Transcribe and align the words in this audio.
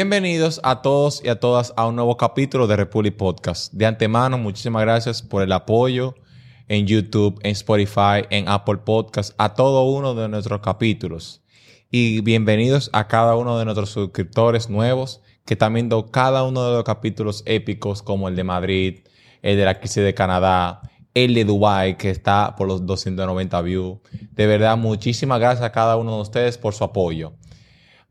Bienvenidos 0.00 0.62
a 0.64 0.80
todos 0.80 1.20
y 1.22 1.28
a 1.28 1.38
todas 1.40 1.74
a 1.76 1.86
un 1.86 1.94
nuevo 1.94 2.16
capítulo 2.16 2.66
de 2.66 2.74
Republic 2.74 3.18
Podcast. 3.18 3.70
De 3.74 3.84
antemano, 3.84 4.38
muchísimas 4.38 4.80
gracias 4.80 5.20
por 5.20 5.42
el 5.42 5.52
apoyo 5.52 6.14
en 6.68 6.86
YouTube, 6.86 7.38
en 7.42 7.50
Spotify, 7.50 8.24
en 8.30 8.48
Apple 8.48 8.78
Podcast, 8.78 9.34
a 9.36 9.52
todo 9.52 9.84
uno 9.84 10.14
de 10.14 10.26
nuestros 10.30 10.62
capítulos. 10.62 11.42
Y 11.90 12.22
bienvenidos 12.22 12.88
a 12.94 13.08
cada 13.08 13.36
uno 13.36 13.58
de 13.58 13.66
nuestros 13.66 13.90
suscriptores 13.90 14.70
nuevos 14.70 15.20
que 15.44 15.52
están 15.52 15.74
viendo 15.74 16.10
cada 16.10 16.44
uno 16.44 16.64
de 16.64 16.76
los 16.76 16.84
capítulos 16.84 17.42
épicos 17.44 18.00
como 18.00 18.28
el 18.28 18.36
de 18.36 18.44
Madrid, 18.44 19.00
el 19.42 19.58
de 19.58 19.66
la 19.66 19.80
crisis 19.80 20.02
de 20.02 20.14
Canadá, 20.14 20.80
el 21.12 21.34
de 21.34 21.44
Dubai 21.44 21.98
que 21.98 22.08
está 22.08 22.56
por 22.56 22.68
los 22.68 22.86
290 22.86 23.60
views. 23.60 23.98
De 24.32 24.46
verdad, 24.46 24.78
muchísimas 24.78 25.40
gracias 25.40 25.62
a 25.62 25.72
cada 25.72 25.98
uno 25.98 26.16
de 26.16 26.22
ustedes 26.22 26.56
por 26.56 26.72
su 26.72 26.84
apoyo. 26.84 27.34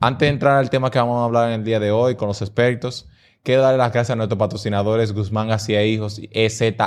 Antes 0.02 0.27
de 0.27 0.30
entrar 0.30 0.55
al 0.55 0.70
tema 0.70 0.89
que 0.91 0.98
vamos 0.98 1.20
a 1.20 1.26
hablar 1.26 1.49
en 1.49 1.59
el 1.59 1.66
día 1.66 1.77
de 1.81 1.91
hoy 1.91 2.16
con 2.16 2.30
los 2.30 2.41
expertos, 2.41 3.09
quiero 3.44 3.63
darle 3.63 3.80
las 3.80 3.91
gracias 3.91 4.12
a 4.12 4.16
nuestros 4.16 4.40
patrocinadores 4.40 5.12
Guzmán 5.12 5.49
García 5.49 5.85
Hijos 5.85 6.21
EZRRHH. 6.31 6.85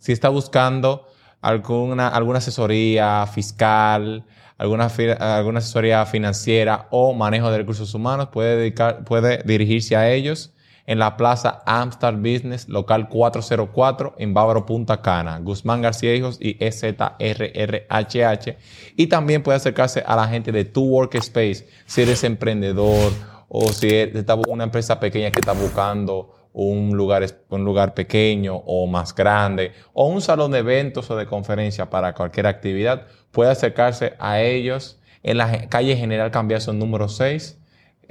Si 0.00 0.10
está 0.10 0.30
buscando 0.30 1.06
alguna, 1.40 2.08
alguna 2.08 2.38
asesoría 2.38 3.24
fiscal, 3.28 4.24
alguna, 4.58 4.90
alguna 5.20 5.60
asesoría 5.60 6.04
financiera 6.06 6.88
o 6.90 7.14
manejo 7.14 7.52
de 7.52 7.58
recursos 7.58 7.94
humanos, 7.94 8.30
puede, 8.32 8.56
dedicar, 8.56 9.04
puede 9.04 9.44
dirigirse 9.44 9.94
a 9.94 10.10
ellos 10.10 10.52
en 10.86 10.98
la 10.98 11.16
Plaza 11.16 11.62
Amstar 11.66 12.16
Business, 12.16 12.68
local 12.68 13.08
404 13.08 14.14
en 14.18 14.34
Bávaro 14.34 14.66
Punta 14.66 15.00
Cana, 15.00 15.38
Guzmán 15.38 15.82
García 15.82 16.14
Hijos 16.14 16.38
y 16.40 16.56
EZRRHH. 16.64 18.56
Y 18.96 19.06
también 19.06 19.42
puede 19.42 19.56
acercarse 19.56 20.02
a 20.06 20.16
la 20.16 20.28
gente 20.28 20.52
de 20.52 20.64
Tu 20.64 20.82
Workspace 20.82 21.68
si 21.86 22.02
eres 22.02 22.24
emprendedor 22.24 23.12
o 23.48 23.68
si 23.68 23.88
eres 23.88 24.24
una 24.48 24.64
empresa 24.64 24.98
pequeña 24.98 25.30
que 25.30 25.40
está 25.40 25.52
buscando 25.52 26.34
un 26.52 26.96
lugar, 26.96 27.24
un 27.48 27.64
lugar 27.64 27.94
pequeño 27.94 28.56
o 28.56 28.86
más 28.86 29.14
grande, 29.14 29.72
o 29.92 30.06
un 30.06 30.20
salón 30.20 30.50
de 30.52 30.58
eventos 30.58 31.10
o 31.10 31.16
de 31.16 31.26
conferencia 31.26 31.88
para 31.88 32.14
cualquier 32.14 32.46
actividad, 32.46 33.06
puede 33.30 33.50
acercarse 33.50 34.14
a 34.18 34.40
ellos 34.40 34.98
en 35.22 35.38
la 35.38 35.68
calle 35.68 35.96
General 35.96 36.30
Cambiazo 36.30 36.72
número 36.72 37.08
6, 37.08 37.58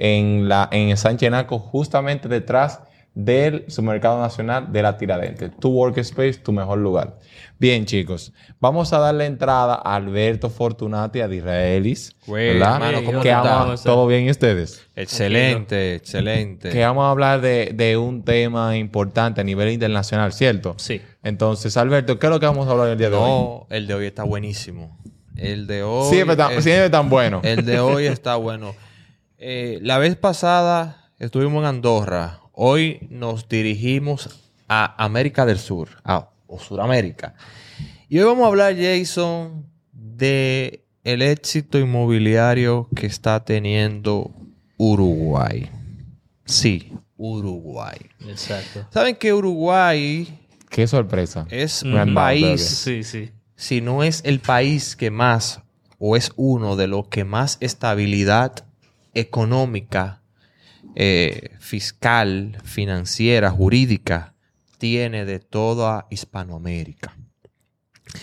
en, 0.04 0.48
la, 0.48 0.68
en 0.72 0.96
Sánchez 0.96 1.30
Naco, 1.30 1.60
justamente 1.60 2.28
detrás 2.28 2.80
del 3.14 3.66
Supermercado 3.68 4.20
Nacional 4.20 4.72
de 4.72 4.82
la 4.82 4.98
Tiradente. 4.98 5.48
Tu 5.48 5.68
workspace, 5.68 6.34
tu 6.34 6.50
mejor 6.50 6.78
lugar. 6.78 7.20
Bien, 7.60 7.86
chicos, 7.86 8.32
vamos 8.58 8.92
a 8.92 8.98
darle 8.98 9.26
entrada 9.26 9.74
a 9.74 9.94
Alberto 9.94 10.50
Fortunati, 10.50 11.20
a 11.20 11.28
Disraelis. 11.28 12.16
¿Cómo 12.26 13.76
¿Todo 13.84 14.08
bien 14.08 14.26
y 14.26 14.30
ustedes? 14.30 14.84
Excelente, 14.96 15.94
excelente. 15.94 16.70
Que 16.70 16.84
vamos 16.84 17.04
a 17.04 17.10
hablar 17.10 17.40
de, 17.40 17.70
de, 17.72 17.96
un 17.96 18.24
tema 18.24 18.76
importante 18.76 19.40
a 19.40 19.44
nivel 19.44 19.70
internacional, 19.70 20.32
¿cierto? 20.32 20.74
Sí. 20.78 21.00
Entonces, 21.22 21.76
Alberto, 21.76 22.18
¿qué 22.18 22.26
es 22.26 22.30
lo 22.32 22.40
que 22.40 22.46
vamos 22.46 22.66
a 22.66 22.72
hablar 22.72 22.88
el 22.88 22.98
día 22.98 23.10
de 23.10 23.16
hoy? 23.16 23.30
No, 23.30 23.66
el 23.70 23.86
de 23.86 23.94
hoy 23.94 24.06
está 24.06 24.24
buenísimo. 24.24 24.98
El 25.36 25.68
de 25.68 25.84
hoy... 25.84 26.10
Siempre, 26.10 26.34
tan, 26.34 26.60
siempre 26.60 26.90
tan 26.90 27.08
bueno. 27.08 27.40
El 27.44 27.64
de 27.64 27.78
hoy 27.78 28.06
está 28.06 28.34
bueno. 28.34 28.74
Eh, 29.44 29.80
la 29.82 29.98
vez 29.98 30.14
pasada 30.14 31.10
estuvimos 31.18 31.62
en 31.62 31.66
Andorra. 31.66 32.38
Hoy 32.52 33.08
nos 33.10 33.48
dirigimos 33.48 34.30
a 34.68 34.94
América 35.02 35.44
del 35.44 35.58
Sur, 35.58 35.88
a 36.04 36.28
o 36.46 36.60
Suramérica. 36.60 37.34
Y 38.08 38.20
hoy 38.20 38.26
vamos 38.26 38.44
a 38.44 38.46
hablar, 38.46 38.76
Jason, 38.76 39.66
de 39.90 40.84
el 41.02 41.22
éxito 41.22 41.80
inmobiliario 41.80 42.88
que 42.94 43.06
está 43.06 43.44
teniendo 43.44 44.30
Uruguay. 44.76 45.68
Sí, 46.44 46.92
Uruguay. 47.16 47.98
Exacto. 48.28 48.86
¿Saben 48.90 49.16
que 49.16 49.32
Uruguay... 49.32 50.38
Qué 50.68 50.86
sorpresa. 50.86 51.48
Es 51.50 51.82
un 51.82 52.14
país... 52.14 52.64
Sí, 52.64 53.02
sí. 53.02 53.32
Si 53.56 53.80
no 53.80 54.04
es 54.04 54.22
el 54.24 54.38
país 54.38 54.94
que 54.94 55.10
más, 55.10 55.62
o 55.98 56.14
es 56.14 56.30
uno 56.36 56.76
de 56.76 56.86
los 56.86 57.08
que 57.08 57.24
más 57.24 57.56
estabilidad 57.58 58.66
económica, 59.14 60.22
eh, 60.94 61.50
fiscal, 61.60 62.58
financiera, 62.64 63.50
jurídica 63.50 64.34
tiene 64.78 65.24
de 65.24 65.38
toda 65.38 66.06
Hispanoamérica. 66.10 67.16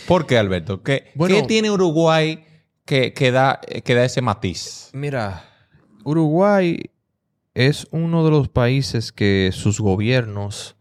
¿Por 0.07 0.25
qué, 0.25 0.37
Alberto? 0.37 0.83
¿Qué, 0.83 1.13
tiene 1.47 1.71
Uruguay 1.71 2.43
que, 2.85 3.11
da, 3.31 3.61
que 3.61 3.95
da 3.95 4.03
ese 4.03 4.21
matiz? 4.21 4.89
Mira, 4.93 5.45
Uruguay 6.03 6.91
es 7.53 7.87
uno 7.91 8.25
de 8.25 8.31
los 8.31 8.49
países 8.49 9.11
que 9.11 9.51
sus 9.53 9.79
gobiernos 9.79 10.75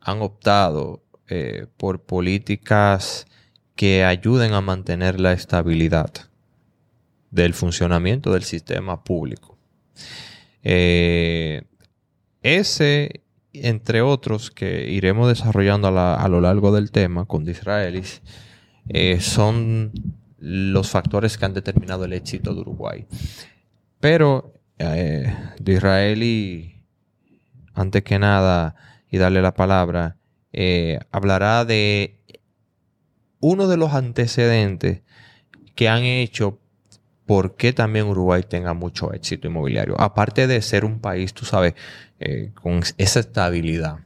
han 0.00 0.20
optado 0.22 1.04
eh, 1.28 1.66
por 1.76 2.02
políticas 2.02 3.26
que 3.76 4.04
ayuden 4.04 4.52
a 4.52 4.60
mantener 4.60 5.20
la 5.20 5.32
estabilidad 5.32 6.29
del 7.30 7.54
funcionamiento 7.54 8.32
del 8.32 8.42
sistema 8.42 9.02
público. 9.04 9.58
Eh, 10.62 11.62
ese, 12.42 13.22
entre 13.52 14.02
otros, 14.02 14.50
que 14.50 14.90
iremos 14.90 15.28
desarrollando 15.28 15.88
a, 15.88 16.28
lo 16.28 16.40
largo 16.40 16.72
del 16.72 16.90
tema 16.90 17.26
con 17.26 17.44
Disraelis, 17.44 18.22
eh, 18.88 19.20
son 19.20 19.92
los 20.38 20.90
factores 20.90 21.36
que 21.36 21.44
han 21.44 21.54
determinado 21.54 22.04
el 22.04 22.12
éxito 22.12 22.54
de 22.54 22.60
Uruguay. 22.60 23.06
Pero 24.00 24.54
eh, 24.78 25.34
Disraeli, 25.60 26.82
antes 27.74 28.02
que 28.02 28.18
nada, 28.18 28.74
y 29.10 29.18
darle 29.18 29.42
la 29.42 29.54
palabra, 29.54 30.16
hablará 31.10 31.64
de 31.64 32.20
uno 33.40 33.68
de 33.68 33.76
los 33.76 33.92
antecedentes 33.92 35.02
que 35.74 35.88
han 35.88 36.02
hecho 36.02 36.60
por 37.30 37.54
qué 37.54 37.72
también 37.72 38.08
Uruguay 38.08 38.42
tenga 38.42 38.74
mucho 38.74 39.12
éxito 39.12 39.46
inmobiliario. 39.46 39.94
Aparte 40.00 40.48
de 40.48 40.60
ser 40.62 40.84
un 40.84 40.98
país, 40.98 41.32
tú 41.32 41.44
sabes, 41.44 41.74
eh, 42.18 42.50
con 42.60 42.82
esa 42.98 43.20
estabilidad. 43.20 43.98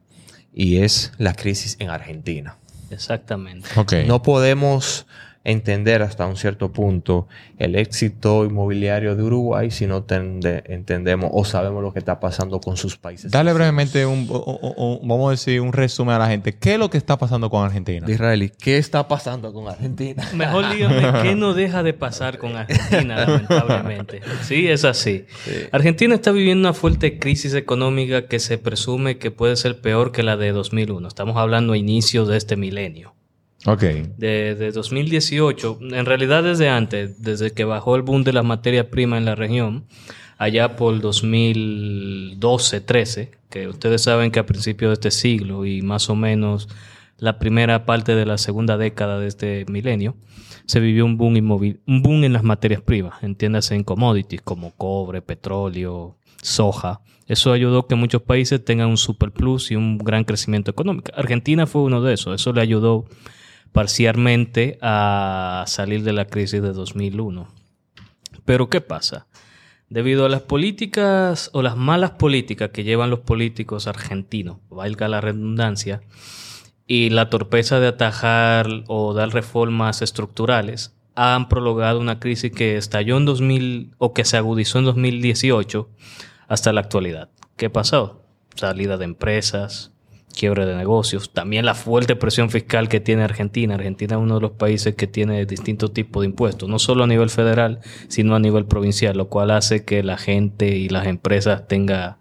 Y 0.52 0.82
es 0.82 1.10
la 1.16 1.32
crisis 1.32 1.76
en 1.78 1.88
Argentina. 1.88 2.58
Exactamente. 2.90 3.66
No 4.06 4.20
podemos 4.20 5.06
entender 5.44 6.02
hasta 6.02 6.26
un 6.26 6.36
cierto 6.36 6.72
punto 6.72 7.28
el 7.58 7.76
éxito 7.76 8.44
inmobiliario 8.44 9.14
de 9.14 9.22
Uruguay 9.22 9.70
si 9.70 9.86
no 9.86 10.04
entendemos 10.08 11.30
o 11.32 11.44
sabemos 11.44 11.82
lo 11.82 11.92
que 11.92 11.98
está 11.98 12.18
pasando 12.18 12.60
con 12.60 12.76
sus 12.76 12.96
países. 12.96 13.30
Dale 13.30 13.52
brevemente 13.52 14.06
un, 14.06 14.26
vamos 14.26 15.28
a 15.28 15.30
decir, 15.32 15.60
un 15.60 15.72
resumen 15.72 16.16
a 16.16 16.18
la 16.18 16.28
gente. 16.28 16.56
¿Qué 16.56 16.74
es 16.74 16.78
lo 16.78 16.88
que 16.88 16.98
está 16.98 17.18
pasando 17.18 17.50
con 17.50 17.64
Argentina? 17.64 18.10
Israeli, 18.10 18.50
¿qué 18.50 18.78
está 18.78 19.06
pasando 19.06 19.52
con 19.52 19.68
Argentina? 19.68 20.26
Mejor 20.34 20.72
dígame, 20.72 21.22
¿qué 21.22 21.34
no 21.34 21.52
deja 21.52 21.82
de 21.82 21.92
pasar 21.92 22.38
con 22.38 22.56
Argentina, 22.56 23.16
lamentablemente? 23.26 24.22
Sí, 24.42 24.68
es 24.68 24.84
así. 24.84 25.26
Argentina 25.72 26.14
está 26.14 26.32
viviendo 26.32 26.68
una 26.68 26.74
fuerte 26.74 27.18
crisis 27.18 27.54
económica 27.54 28.26
que 28.26 28.38
se 28.38 28.56
presume 28.56 29.18
que 29.18 29.30
puede 29.30 29.56
ser 29.56 29.80
peor 29.80 30.10
que 30.10 30.22
la 30.22 30.36
de 30.36 30.52
2001. 30.52 31.06
Estamos 31.06 31.36
hablando 31.36 31.74
a 31.74 31.76
inicios 31.76 32.28
de 32.28 32.38
este 32.38 32.56
milenio. 32.56 33.14
Ok. 33.66 33.82
De, 34.18 34.70
2018, 34.72 35.78
en 35.80 36.06
realidad 36.06 36.42
desde 36.42 36.68
antes, 36.68 37.22
desde 37.22 37.52
que 37.52 37.64
bajó 37.64 37.96
el 37.96 38.02
boom 38.02 38.22
de 38.22 38.34
las 38.34 38.44
materias 38.44 38.84
primas 38.86 39.18
en 39.18 39.24
la 39.24 39.34
región, 39.34 39.86
allá 40.36 40.76
por 40.76 41.00
2012-13, 41.00 43.30
que 43.48 43.66
ustedes 43.68 44.02
saben 44.02 44.30
que 44.30 44.40
a 44.40 44.46
principios 44.46 44.90
de 44.90 44.94
este 44.94 45.10
siglo 45.10 45.64
y 45.64 45.80
más 45.80 46.10
o 46.10 46.14
menos 46.14 46.68
la 47.18 47.38
primera 47.38 47.86
parte 47.86 48.14
de 48.14 48.26
la 48.26 48.36
segunda 48.36 48.76
década 48.76 49.18
de 49.18 49.28
este 49.28 49.64
milenio, 49.68 50.14
se 50.66 50.80
vivió 50.80 51.06
un 51.06 51.16
boom, 51.16 51.36
inmóvil, 51.36 51.80
un 51.86 52.02
boom 52.02 52.24
en 52.24 52.32
las 52.32 52.42
materias 52.42 52.82
primas, 52.82 53.22
entiéndase 53.22 53.74
en 53.74 53.84
commodities 53.84 54.42
como 54.42 54.72
cobre, 54.72 55.22
petróleo, 55.22 56.16
soja. 56.42 57.00
Eso 57.26 57.52
ayudó 57.52 57.86
que 57.86 57.94
muchos 57.94 58.20
países 58.22 58.62
tengan 58.64 58.88
un 58.88 58.98
superplus 58.98 59.70
y 59.70 59.76
un 59.76 59.98
gran 59.98 60.24
crecimiento 60.24 60.70
económico. 60.70 61.12
Argentina 61.16 61.66
fue 61.66 61.82
uno 61.82 62.00
de 62.02 62.14
esos. 62.14 62.34
Eso 62.34 62.52
le 62.52 62.60
ayudó 62.60 63.06
parcialmente 63.74 64.78
a 64.82 65.64
salir 65.66 66.04
de 66.04 66.12
la 66.12 66.26
crisis 66.26 66.62
de 66.62 66.72
2001. 66.72 67.48
Pero 68.44 68.70
¿qué 68.70 68.80
pasa? 68.80 69.26
Debido 69.88 70.24
a 70.24 70.28
las 70.28 70.42
políticas 70.42 71.50
o 71.52 71.60
las 71.60 71.76
malas 71.76 72.12
políticas 72.12 72.70
que 72.70 72.84
llevan 72.84 73.10
los 73.10 73.20
políticos 73.20 73.88
argentinos, 73.88 74.58
valga 74.70 75.08
la 75.08 75.20
redundancia, 75.20 76.02
y 76.86 77.10
la 77.10 77.30
torpeza 77.30 77.80
de 77.80 77.88
atajar 77.88 78.68
o 78.86 79.12
dar 79.12 79.30
reformas 79.30 80.02
estructurales, 80.02 80.94
han 81.16 81.48
prolongado 81.48 81.98
una 81.98 82.20
crisis 82.20 82.52
que 82.52 82.76
estalló 82.76 83.16
en 83.16 83.24
2000 83.24 83.96
o 83.98 84.14
que 84.14 84.24
se 84.24 84.36
agudizó 84.36 84.78
en 84.78 84.84
2018 84.84 85.88
hasta 86.46 86.72
la 86.72 86.80
actualidad. 86.80 87.30
¿Qué 87.56 87.70
pasó? 87.70 88.22
Salida 88.54 88.98
de 88.98 89.06
empresas, 89.06 89.93
quiebre 90.34 90.66
de 90.66 90.74
negocios. 90.76 91.32
También 91.32 91.64
la 91.64 91.74
fuerte 91.74 92.16
presión 92.16 92.50
fiscal 92.50 92.88
que 92.88 93.00
tiene 93.00 93.22
Argentina. 93.22 93.74
Argentina 93.74 94.16
es 94.16 94.20
uno 94.20 94.34
de 94.36 94.40
los 94.42 94.50
países 94.52 94.94
que 94.94 95.06
tiene 95.06 95.46
distintos 95.46 95.92
tipos 95.92 96.22
de 96.22 96.26
impuestos, 96.26 96.68
no 96.68 96.78
solo 96.78 97.04
a 97.04 97.06
nivel 97.06 97.30
federal, 97.30 97.80
sino 98.08 98.34
a 98.34 98.40
nivel 98.40 98.66
provincial, 98.66 99.16
lo 99.16 99.28
cual 99.28 99.50
hace 99.50 99.84
que 99.84 100.02
la 100.02 100.18
gente 100.18 100.76
y 100.76 100.88
las 100.88 101.06
empresas 101.06 101.66
tenga, 101.66 102.18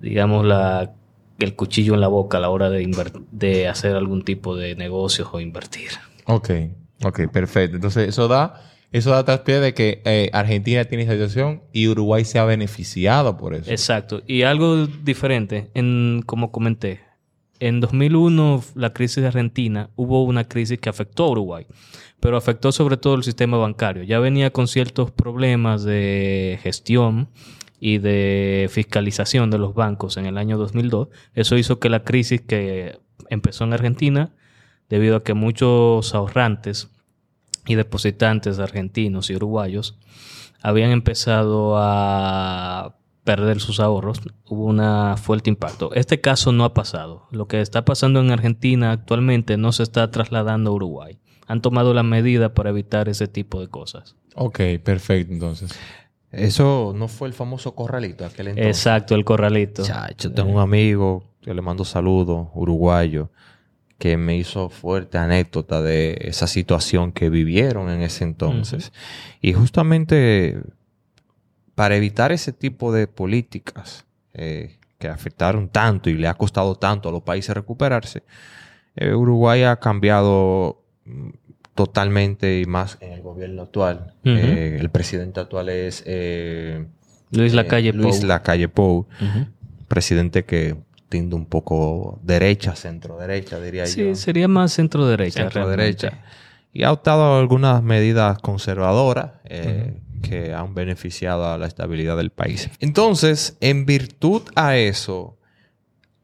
digamos, 0.00 0.46
la, 0.46 0.92
el 1.38 1.54
cuchillo 1.54 1.94
en 1.94 2.00
la 2.00 2.08
boca 2.08 2.38
a 2.38 2.40
la 2.40 2.50
hora 2.50 2.70
de, 2.70 3.68
hacer 3.68 3.96
algún 3.96 4.22
tipo 4.22 4.56
de 4.56 4.74
negocios 4.76 5.28
o 5.32 5.40
invertir. 5.40 5.90
Ok, 6.26 6.50
ok, 7.04 7.28
perfecto. 7.30 7.76
Entonces 7.76 8.08
eso 8.08 8.28
da 8.28 8.73
eso 8.94 9.10
da 9.10 9.24
traspié 9.24 9.58
de 9.58 9.74
que 9.74 10.02
eh, 10.04 10.30
Argentina 10.32 10.84
tiene 10.84 11.02
esa 11.02 11.14
situación 11.14 11.62
y 11.72 11.88
Uruguay 11.88 12.24
se 12.24 12.38
ha 12.38 12.44
beneficiado 12.44 13.36
por 13.36 13.52
eso. 13.52 13.68
Exacto. 13.68 14.22
Y 14.24 14.42
algo 14.42 14.86
diferente, 14.86 15.68
en, 15.74 16.22
como 16.24 16.52
comenté, 16.52 17.00
en 17.58 17.80
2001 17.80 18.62
la 18.76 18.92
crisis 18.92 19.20
de 19.20 19.26
Argentina 19.26 19.90
hubo 19.96 20.22
una 20.22 20.44
crisis 20.44 20.78
que 20.78 20.88
afectó 20.88 21.24
a 21.24 21.30
Uruguay, 21.30 21.66
pero 22.20 22.36
afectó 22.36 22.70
sobre 22.70 22.96
todo 22.96 23.16
el 23.16 23.24
sistema 23.24 23.56
bancario. 23.56 24.04
Ya 24.04 24.20
venía 24.20 24.52
con 24.52 24.68
ciertos 24.68 25.10
problemas 25.10 25.82
de 25.82 26.60
gestión 26.62 27.30
y 27.80 27.98
de 27.98 28.68
fiscalización 28.70 29.50
de 29.50 29.58
los 29.58 29.74
bancos 29.74 30.18
en 30.18 30.26
el 30.26 30.38
año 30.38 30.56
2002. 30.56 31.08
Eso 31.34 31.58
hizo 31.58 31.80
que 31.80 31.88
la 31.88 32.04
crisis 32.04 32.42
que 32.42 33.00
empezó 33.28 33.64
en 33.64 33.72
Argentina, 33.72 34.30
debido 34.88 35.16
a 35.16 35.24
que 35.24 35.34
muchos 35.34 36.14
ahorrantes 36.14 36.93
y 37.66 37.74
depositantes 37.74 38.58
argentinos 38.58 39.30
y 39.30 39.36
uruguayos 39.36 39.98
habían 40.62 40.90
empezado 40.90 41.74
a 41.76 42.96
perder 43.24 43.60
sus 43.60 43.80
ahorros, 43.80 44.20
hubo 44.46 44.64
un 44.66 45.16
fuerte 45.18 45.50
impacto. 45.50 45.92
Este 45.94 46.20
caso 46.20 46.52
no 46.52 46.64
ha 46.64 46.74
pasado. 46.74 47.26
Lo 47.30 47.48
que 47.48 47.60
está 47.60 47.84
pasando 47.84 48.20
en 48.20 48.30
Argentina 48.30 48.92
actualmente 48.92 49.56
no 49.56 49.72
se 49.72 49.82
está 49.82 50.10
trasladando 50.10 50.70
a 50.70 50.74
Uruguay. 50.74 51.18
Han 51.46 51.60
tomado 51.60 51.92
la 51.92 52.02
medida 52.02 52.54
para 52.54 52.70
evitar 52.70 53.08
ese 53.08 53.28
tipo 53.28 53.60
de 53.60 53.68
cosas. 53.68 54.16
Ok, 54.34 54.60
perfecto, 54.82 55.32
entonces. 55.32 55.78
Eso 56.32 56.92
no 56.96 57.08
fue 57.08 57.28
el 57.28 57.34
famoso 57.34 57.74
corralito 57.74 58.24
aquel 58.24 58.48
entonces. 58.48 58.76
Exacto, 58.76 59.14
el 59.14 59.24
corralito. 59.24 59.82
Chacho, 59.84 60.32
tengo 60.32 60.50
un 60.50 60.60
amigo, 60.60 61.24
que 61.40 61.54
le 61.54 61.62
mando 61.62 61.84
saludos, 61.84 62.48
uruguayo, 62.54 63.30
que 63.98 64.16
me 64.16 64.36
hizo 64.36 64.68
fuerte 64.68 65.18
anécdota 65.18 65.80
de 65.80 66.18
esa 66.20 66.46
situación 66.46 67.12
que 67.12 67.30
vivieron 67.30 67.90
en 67.90 68.02
ese 68.02 68.24
entonces. 68.24 68.92
Y 69.40 69.52
justamente 69.52 70.60
para 71.74 71.96
evitar 71.96 72.32
ese 72.32 72.52
tipo 72.52 72.92
de 72.92 73.06
políticas 73.06 74.06
eh, 74.32 74.78
que 74.98 75.08
afectaron 75.08 75.68
tanto 75.68 76.10
y 76.10 76.14
le 76.14 76.28
ha 76.28 76.34
costado 76.34 76.76
tanto 76.76 77.08
a 77.08 77.12
los 77.12 77.22
países 77.22 77.54
recuperarse, 77.54 78.22
eh, 78.96 79.14
Uruguay 79.14 79.62
ha 79.64 79.76
cambiado 79.76 80.82
mm, 81.04 81.30
totalmente 81.74 82.60
y 82.60 82.66
más 82.66 82.98
en 83.00 83.12
el 83.12 83.22
gobierno 83.22 83.62
actual. 83.62 84.14
Eh, 84.24 84.76
el 84.80 84.90
presidente 84.90 85.40
actual 85.40 85.68
es 85.68 86.04
Luis 87.30 87.52
Lacalle 87.52 87.92
Pou. 87.92 88.02
Luis 88.02 88.22
Lacalle 88.22 88.68
Pou, 88.68 89.06
presidente 89.88 90.44
que 90.44 90.76
un 91.18 91.46
poco 91.46 92.18
derecha, 92.22 92.74
centro 92.74 93.18
derecha, 93.18 93.60
diría 93.60 93.84
yo. 93.84 93.90
Sí, 93.90 94.14
sería 94.14 94.48
más 94.48 94.72
centro 94.72 95.06
derecha. 95.06 95.42
Centro 95.42 95.68
derecha. 95.68 96.22
Y 96.72 96.82
ha 96.82 96.92
optado 96.92 97.38
algunas 97.38 97.82
medidas 97.82 98.38
conservadoras 98.38 99.32
eh, 99.44 100.00
que 100.22 100.52
han 100.52 100.74
beneficiado 100.74 101.46
a 101.46 101.58
la 101.58 101.66
estabilidad 101.66 102.16
del 102.16 102.30
país. 102.30 102.68
Entonces, 102.80 103.56
en 103.60 103.86
virtud 103.86 104.42
a 104.56 104.76
eso, 104.76 105.38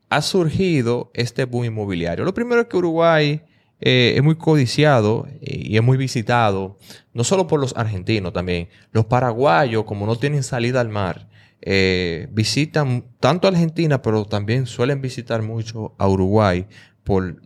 ha 0.08 0.22
surgido 0.22 1.10
este 1.14 1.44
boom 1.44 1.66
inmobiliario. 1.66 2.24
Lo 2.24 2.34
primero 2.34 2.62
es 2.62 2.66
que 2.66 2.76
Uruguay 2.76 3.42
eh, 3.80 4.14
es 4.16 4.22
muy 4.22 4.34
codiciado 4.34 5.26
y 5.40 5.76
es 5.76 5.82
muy 5.82 5.96
visitado, 5.96 6.78
no 7.14 7.24
solo 7.24 7.46
por 7.46 7.60
los 7.60 7.76
argentinos 7.76 8.32
también. 8.32 8.68
Los 8.90 9.06
paraguayos, 9.06 9.84
como 9.84 10.04
no 10.04 10.16
tienen 10.16 10.42
salida 10.42 10.80
al 10.80 10.88
mar, 10.88 11.29
eh, 11.62 12.28
visitan 12.32 13.04
tanto 13.20 13.46
a 13.46 13.50
Argentina, 13.50 14.00
pero 14.00 14.24
también 14.24 14.66
suelen 14.66 15.00
visitar 15.00 15.42
mucho 15.42 15.94
a 15.98 16.08
Uruguay 16.08 16.66
por, 17.04 17.40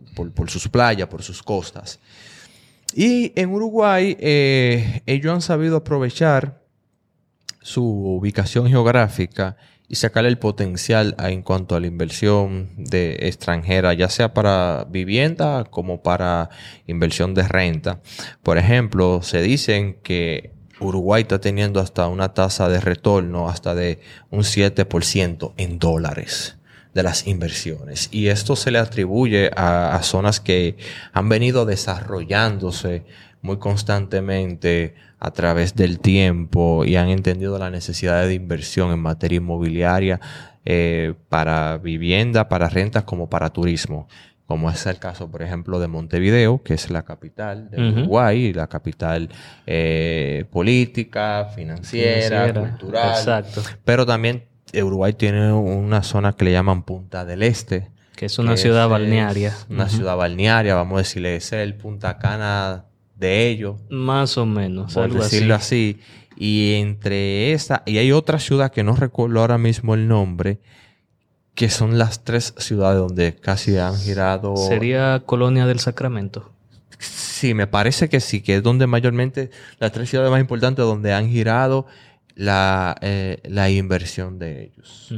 sus 0.47 0.67
playas, 0.69 1.07
por 1.07 1.21
sus 1.21 1.43
costas. 1.43 1.99
Y 2.93 3.33
en 3.39 3.49
Uruguay 3.49 4.15
eh, 4.19 5.01
ellos 5.05 5.33
han 5.33 5.41
sabido 5.41 5.77
aprovechar 5.77 6.61
su 7.61 7.83
ubicación 7.83 8.67
geográfica 8.67 9.57
y 9.87 9.95
sacarle 9.95 10.29
el 10.29 10.37
potencial 10.37 11.15
en 11.19 11.41
cuanto 11.41 11.75
a 11.75 11.79
la 11.79 11.87
inversión 11.87 12.69
de 12.77 13.17
extranjera, 13.21 13.93
ya 13.93 14.09
sea 14.09 14.33
para 14.33 14.85
vivienda 14.89 15.65
como 15.65 16.01
para 16.01 16.49
inversión 16.87 17.33
de 17.33 17.47
renta. 17.47 18.01
Por 18.43 18.57
ejemplo, 18.57 19.21
se 19.21 19.41
dicen 19.41 19.99
que 20.01 20.54
Uruguay 20.79 21.21
está 21.21 21.39
teniendo 21.39 21.79
hasta 21.79 22.07
una 22.07 22.33
tasa 22.33 22.67
de 22.69 22.79
retorno 22.79 23.49
hasta 23.49 23.75
de 23.75 23.99
un 24.29 24.41
7% 24.41 25.53
en 25.57 25.79
dólares 25.79 26.57
de 26.93 27.03
las 27.03 27.27
inversiones. 27.27 28.09
Y 28.11 28.27
esto 28.27 28.55
se 28.55 28.71
le 28.71 28.79
atribuye 28.79 29.51
a, 29.55 29.99
zonas 30.03 30.39
que 30.39 30.77
han 31.13 31.29
venido 31.29 31.65
desarrollándose 31.65 33.03
muy 33.41 33.57
constantemente 33.57 34.95
a 35.19 35.31
través 35.31 35.75
del 35.75 35.99
tiempo 35.99 36.83
y 36.85 36.95
han 36.95 37.09
entendido 37.09 37.59
la 37.59 37.69
necesidad 37.69 38.25
de 38.25 38.33
inversión 38.33 38.91
en 38.91 38.99
materia 38.99 39.37
inmobiliaria 39.37 40.19
eh, 40.63 41.13
para 41.29 41.77
vivienda, 41.77 42.49
para 42.49 42.69
rentas 42.69 43.03
como 43.03 43.29
para 43.29 43.51
turismo 43.51 44.07
como 44.45 44.69
es 44.69 44.85
el 44.85 44.99
caso, 44.99 45.29
por 45.29 45.41
ejemplo, 45.41 45.79
de 45.79 45.87
Montevideo, 45.87 46.61
que 46.61 46.75
es 46.75 46.89
la 46.91 47.03
capital 47.03 47.69
de 47.71 47.89
Uruguay, 47.89 48.53
la 48.53 48.67
capital 48.67 49.29
eh, 49.65 50.45
política, 50.51 51.49
financiera, 51.55 52.53
cultural. 52.53 53.09
Exacto. 53.17 53.63
Pero 53.83 54.05
también 54.05 54.43
Uruguay 54.73 55.13
tiene 55.13 55.51
una 55.51 56.03
zona 56.03 56.33
que 56.33 56.45
le 56.45 56.51
llaman 56.51 56.83
Punta 56.83 57.25
del 57.25 57.43
Este. 57.43 57.89
Que 58.15 58.27
es 58.27 58.39
una 58.39 58.55
ciudad 58.55 58.87
balnearia. 58.87 59.53
una 59.69 59.89
ciudad 59.89 60.15
balnearia, 60.15 60.75
vamos 60.75 60.95
a 60.95 60.97
decirle, 60.99 61.35
es 61.35 61.51
el 61.51 61.75
Punta 61.75 62.17
Cana 62.17 62.85
de 63.15 63.47
ellos. 63.47 63.81
Más 63.89 64.37
o 64.37 64.45
menos, 64.45 64.93
por 64.93 65.11
decirlo 65.11 65.55
así. 65.55 65.99
Y 66.37 66.73
entre 66.75 67.53
esa, 67.53 67.81
y 67.85 67.97
hay 67.97 68.11
otra 68.11 68.39
ciudad 68.39 68.71
que 68.71 68.83
no 68.83 68.95
recuerdo 68.95 69.39
ahora 69.39 69.57
mismo 69.57 69.95
el 69.95 70.07
nombre, 70.07 70.59
que 71.55 71.69
son 71.69 71.97
las 71.97 72.23
tres 72.23 72.53
ciudades 72.57 72.99
donde 72.99 73.35
casi 73.35 73.77
han 73.77 73.97
girado. 73.97 74.55
¿Sería 74.57 75.23
Colonia 75.25 75.65
del 75.65 75.79
Sacramento? 75.79 76.51
Sí, 76.99 77.53
me 77.53 77.67
parece 77.67 78.09
que 78.09 78.19
sí, 78.19 78.41
que 78.41 78.57
es 78.57 78.63
donde 78.63 78.87
mayormente 78.87 79.49
las 79.79 79.91
tres 79.91 80.09
ciudades 80.09 80.31
más 80.31 80.41
importantes 80.41 80.85
donde 80.85 81.13
han 81.13 81.29
girado 81.29 81.87
la, 82.35 82.95
eh, 83.01 83.39
inversión 83.71 84.37
de 84.39 84.63
ellos 84.65 85.13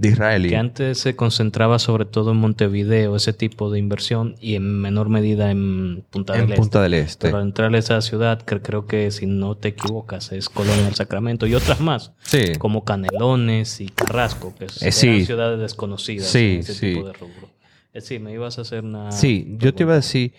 de 0.00 0.08
Israel. 0.08 0.48
Que 0.48 0.56
antes 0.56 0.98
se 0.98 1.14
concentraba 1.14 1.78
sobre 1.78 2.06
todo 2.06 2.32
en 2.32 2.38
Montevideo, 2.38 3.16
ese 3.16 3.34
tipo 3.34 3.70
de 3.70 3.78
inversión, 3.78 4.34
y 4.40 4.54
en 4.54 4.80
menor 4.80 5.10
medida 5.10 5.50
en 5.50 6.04
Punta 6.10 6.32
del 6.32 6.50
en 6.50 6.56
Punta 6.56 6.78
este. 6.78 6.80
del 6.80 6.94
Este. 6.94 7.26
Pero 7.28 7.42
entrar 7.42 7.74
a 7.74 7.78
esa 7.78 8.00
ciudad, 8.00 8.40
que 8.40 8.60
creo 8.62 8.86
que 8.86 9.10
si 9.10 9.26
no 9.26 9.56
te 9.56 9.68
equivocas, 9.68 10.32
es 10.32 10.48
Colonia 10.48 10.84
del 10.84 10.94
Sacramento 10.94 11.46
y 11.46 11.54
otras 11.54 11.80
más, 11.80 12.12
sí. 12.22 12.52
como 12.58 12.84
Canelones 12.84 13.80
y 13.82 13.88
Carrasco, 13.88 14.54
que 14.58 14.68
son 14.70 15.08
eh, 15.10 15.24
ciudades 15.24 15.60
desconocidas 15.60 16.28
sí, 16.28 16.54
en 16.54 16.60
ese 16.60 16.92
tipo 16.94 17.06
de 17.06 17.12
rubro. 17.12 17.50
Eh, 17.92 18.00
sí, 18.00 18.18
me 18.18 18.32
ibas 18.32 18.58
a 18.58 18.62
hacer 18.62 18.84
una... 18.84 19.12
Sí, 19.12 19.56
yo 19.58 19.74
te 19.74 19.82
iba 19.82 19.92
a 19.92 19.96
decir, 19.96 20.32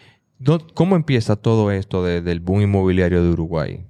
¿cómo 0.74 0.96
empieza 0.96 1.36
todo 1.36 1.72
esto 1.72 2.04
del 2.04 2.40
boom 2.40 2.62
inmobiliario 2.62 3.24
de 3.24 3.30
Uruguay? 3.30 3.86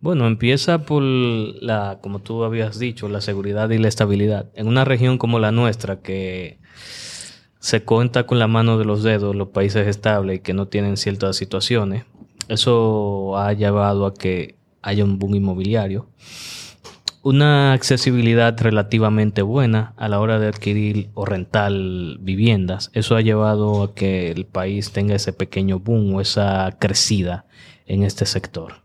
Bueno, 0.00 0.26
empieza 0.26 0.86
por 0.86 1.02
la, 1.02 1.98
como 2.00 2.20
tú 2.20 2.42
habías 2.44 2.78
dicho, 2.78 3.06
la 3.10 3.20
seguridad 3.20 3.68
y 3.68 3.76
la 3.76 3.88
estabilidad. 3.88 4.50
En 4.54 4.66
una 4.66 4.86
región 4.86 5.18
como 5.18 5.38
la 5.38 5.52
nuestra, 5.52 6.00
que 6.00 6.58
se 7.58 7.84
cuenta 7.84 8.24
con 8.24 8.38
la 8.38 8.48
mano 8.48 8.78
de 8.78 8.86
los 8.86 9.02
dedos 9.02 9.36
los 9.36 9.48
países 9.48 9.86
estables 9.86 10.38
y 10.38 10.40
que 10.40 10.54
no 10.54 10.68
tienen 10.68 10.96
ciertas 10.96 11.36
situaciones, 11.36 12.04
eso 12.48 13.36
ha 13.36 13.52
llevado 13.52 14.06
a 14.06 14.14
que 14.14 14.56
haya 14.80 15.04
un 15.04 15.18
boom 15.18 15.34
inmobiliario. 15.34 16.08
Una 17.22 17.74
accesibilidad 17.74 18.58
relativamente 18.58 19.42
buena 19.42 19.92
a 19.98 20.08
la 20.08 20.20
hora 20.20 20.38
de 20.38 20.48
adquirir 20.48 21.10
o 21.12 21.26
rentar 21.26 21.72
viviendas. 22.20 22.90
Eso 22.94 23.16
ha 23.16 23.20
llevado 23.20 23.82
a 23.82 23.94
que 23.94 24.30
el 24.30 24.46
país 24.46 24.92
tenga 24.92 25.14
ese 25.14 25.34
pequeño 25.34 25.78
boom 25.78 26.14
o 26.14 26.20
esa 26.22 26.74
crecida 26.78 27.44
en 27.84 28.02
este 28.02 28.24
sector. 28.24 28.79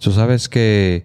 Tú 0.00 0.12
sabes 0.12 0.48
que 0.48 1.04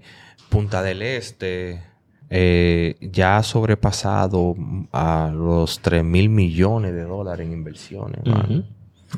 Punta 0.49 0.81
del 0.81 1.01
Este 1.01 1.83
eh, 2.29 2.95
ya 3.01 3.37
ha 3.37 3.43
sobrepasado 3.43 4.55
a 4.91 5.31
los 5.33 5.79
3 5.79 6.03
mil 6.03 6.29
millones 6.29 6.93
de 6.93 7.03
dólares 7.03 7.45
en 7.45 7.53
inversiones. 7.53 8.21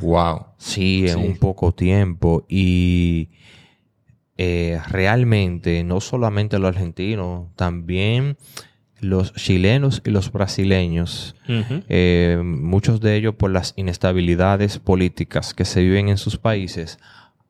Wow. 0.01 0.47
Sí, 0.57 1.05
en 1.07 1.19
un 1.19 1.37
poco 1.37 1.73
tiempo. 1.73 2.45
Y 2.49 3.29
eh, 4.37 4.79
realmente, 4.89 5.83
no 5.83 6.01
solamente 6.01 6.59
los 6.59 6.69
argentinos, 6.69 7.47
también 7.55 8.37
los 8.99 9.33
chilenos 9.33 10.01
y 10.05 10.09
los 10.09 10.31
brasileños, 10.31 11.35
eh, 11.47 12.41
muchos 12.43 12.99
de 12.99 13.15
ellos 13.15 13.35
por 13.35 13.51
las 13.51 13.73
inestabilidades 13.77 14.79
políticas 14.79 15.53
que 15.53 15.65
se 15.65 15.81
viven 15.81 16.09
en 16.09 16.17
sus 16.17 16.37
países, 16.37 16.97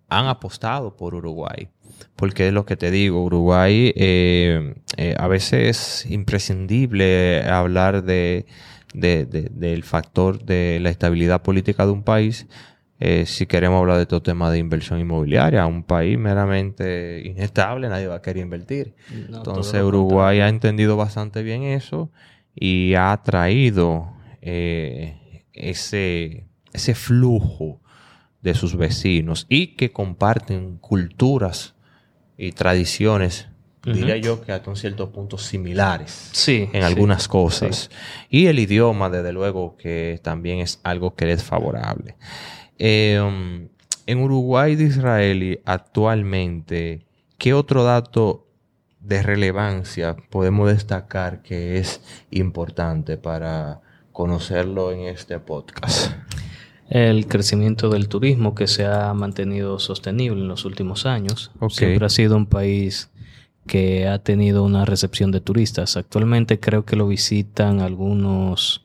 han 0.09 0.27
apostado 0.27 0.95
por 0.95 1.15
Uruguay. 1.15 1.69
Porque 2.15 2.47
es 2.47 2.53
lo 2.53 2.65
que 2.65 2.75
te 2.77 2.89
digo, 2.91 3.23
Uruguay 3.23 3.93
eh, 3.95 4.75
eh, 4.97 5.15
a 5.17 5.27
veces 5.27 6.03
es 6.05 6.11
imprescindible 6.11 7.43
hablar 7.43 8.03
de, 8.03 8.45
de- 8.93 9.25
de- 9.25 9.49
del 9.51 9.83
factor 9.83 10.43
de 10.43 10.79
la 10.81 10.89
estabilidad 10.89 11.41
política 11.43 11.85
de 11.85 11.91
un 11.91 12.03
país 12.03 12.47
eh, 12.99 13.25
si 13.27 13.45
queremos 13.45 13.79
hablar 13.79 13.99
de 13.99 14.07
todo 14.07 14.23
tema 14.23 14.49
de 14.49 14.57
inversión 14.57 14.99
inmobiliaria. 14.99 15.67
Un 15.67 15.83
país 15.83 16.17
meramente 16.17 17.21
inestable, 17.23 17.87
nadie 17.89 18.07
va 18.07 18.15
a 18.15 18.21
querer 18.23 18.41
invertir. 18.41 18.95
No, 19.29 19.37
Entonces 19.37 19.83
Uruguay 19.83 20.39
ha 20.39 20.49
entendido 20.49 20.97
bastante 20.97 21.43
bien 21.43 21.61
eso 21.61 22.09
y 22.55 22.95
ha 22.95 23.15
traído 23.23 24.13
ese, 25.53 26.45
ese 26.73 26.95
flujo 26.95 27.81
de 28.41 28.53
sus 28.53 28.75
vecinos 28.75 29.45
y 29.49 29.75
que 29.75 29.91
comparten 29.91 30.77
culturas 30.77 31.75
y 32.37 32.51
tradiciones, 32.51 33.47
diría 33.83 34.17
yo 34.17 34.41
que 34.41 34.51
hasta 34.51 34.69
un 34.69 34.75
cierto 34.75 35.11
punto 35.11 35.37
similares 35.37 36.29
Sí. 36.33 36.69
en 36.73 36.81
sí. 36.81 36.87
algunas 36.87 37.27
cosas. 37.27 37.89
Y 38.29 38.47
el 38.47 38.59
idioma, 38.59 39.09
desde 39.09 39.31
luego, 39.31 39.77
que 39.77 40.19
también 40.23 40.59
es 40.59 40.79
algo 40.83 41.15
que 41.15 41.31
es 41.31 41.43
favorable. 41.43 42.15
Eh, 42.77 43.19
um, 43.21 43.67
en 44.05 44.19
Uruguay 44.19 44.75
de 44.75 44.85
Israel 44.85 45.61
actualmente, 45.65 47.05
¿qué 47.37 47.53
otro 47.53 47.83
dato 47.83 48.47
de 48.99 49.23
relevancia 49.23 50.15
podemos 50.29 50.69
destacar 50.69 51.41
que 51.41 51.77
es 51.77 52.01
importante 52.29 53.17
para 53.17 53.81
conocerlo 54.11 54.91
en 54.91 55.01
este 55.01 55.39
podcast? 55.39 56.11
El 56.89 57.27
crecimiento 57.27 57.89
del 57.89 58.07
turismo 58.07 58.55
que 58.55 58.67
se 58.67 58.85
ha 58.85 59.13
mantenido 59.13 59.77
sostenible 59.79 60.41
en 60.41 60.47
los 60.47 60.63
últimos 60.65 61.05
años. 61.05 61.51
Siempre 61.69 62.05
ha 62.05 62.09
sido 62.09 62.37
un 62.37 62.45
país 62.45 63.09
que 63.65 64.07
ha 64.07 64.19
tenido 64.19 64.63
una 64.63 64.85
recepción 64.85 65.31
de 65.31 65.41
turistas. 65.41 65.97
Actualmente 65.97 66.59
creo 66.59 66.85
que 66.85 66.95
lo 66.95 67.07
visitan 67.07 67.81
algunos 67.81 68.81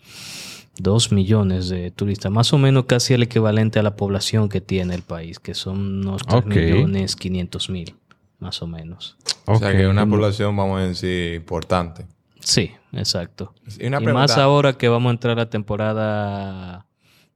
2 0.80 1.12
millones 1.12 1.68
de 1.68 1.92
turistas, 1.92 2.32
más 2.32 2.52
o 2.52 2.59
menos 2.59 2.87
casi 2.87 3.14
el 3.14 3.23
equivalente 3.23 3.78
a 3.78 3.82
la 3.85 3.94
población 3.94 4.49
que 4.49 4.61
tiene 4.61 4.94
el 4.97 5.02
país, 5.02 5.38
que 5.38 5.54
son 5.54 5.78
unos 6.00 6.23
3 6.26 6.42
Ok. 6.44 6.47
millones 6.47 7.14
500 7.14 7.71
mil, 7.71 7.94
más 8.40 8.61
o 8.62 8.66
menos. 8.66 9.16
O 9.47 9.56
sea 9.59 9.71
que 9.71 9.82
es 9.82 9.88
una 9.88 10.06
población, 10.09 10.56
vamos 10.56 10.80
a 10.80 10.85
decir, 10.87 11.35
importante. 11.35 12.06
Sí, 12.40 12.73
exacto. 12.92 13.54
Y 13.78 13.87
una 13.87 13.99
y 13.99 14.04
pregunta. 14.04 14.12
más 14.14 14.38
ahora 14.38 14.73
que 14.73 14.88
vamos 14.88 15.11
a 15.11 15.12
entrar 15.12 15.38
a 15.38 15.49
temporada 15.49 16.87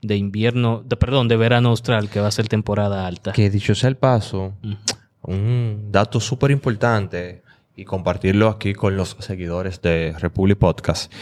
de 0.02 0.16
invierno, 0.16 0.82
de, 0.84 0.96
perdón, 0.96 1.28
de 1.28 1.36
verano 1.36 1.70
austral, 1.70 2.08
que 2.08 2.20
va 2.20 2.28
a 2.28 2.30
ser 2.30 2.48
temporada 2.48 3.06
alta. 3.06 3.32
Que 3.32 3.50
dicho 3.50 3.74
sea 3.74 3.88
el 3.88 3.96
paso, 3.96 4.54
un 5.22 5.88
dato 5.90 6.20
súper 6.20 6.50
importante 6.50 7.42
y 7.74 7.84
compartirlo 7.84 8.48
aquí 8.48 8.74
con 8.74 8.96
los 8.96 9.16
seguidores 9.20 9.80
de 9.82 10.14
Republic 10.18 10.58
Podcast. 10.58 11.12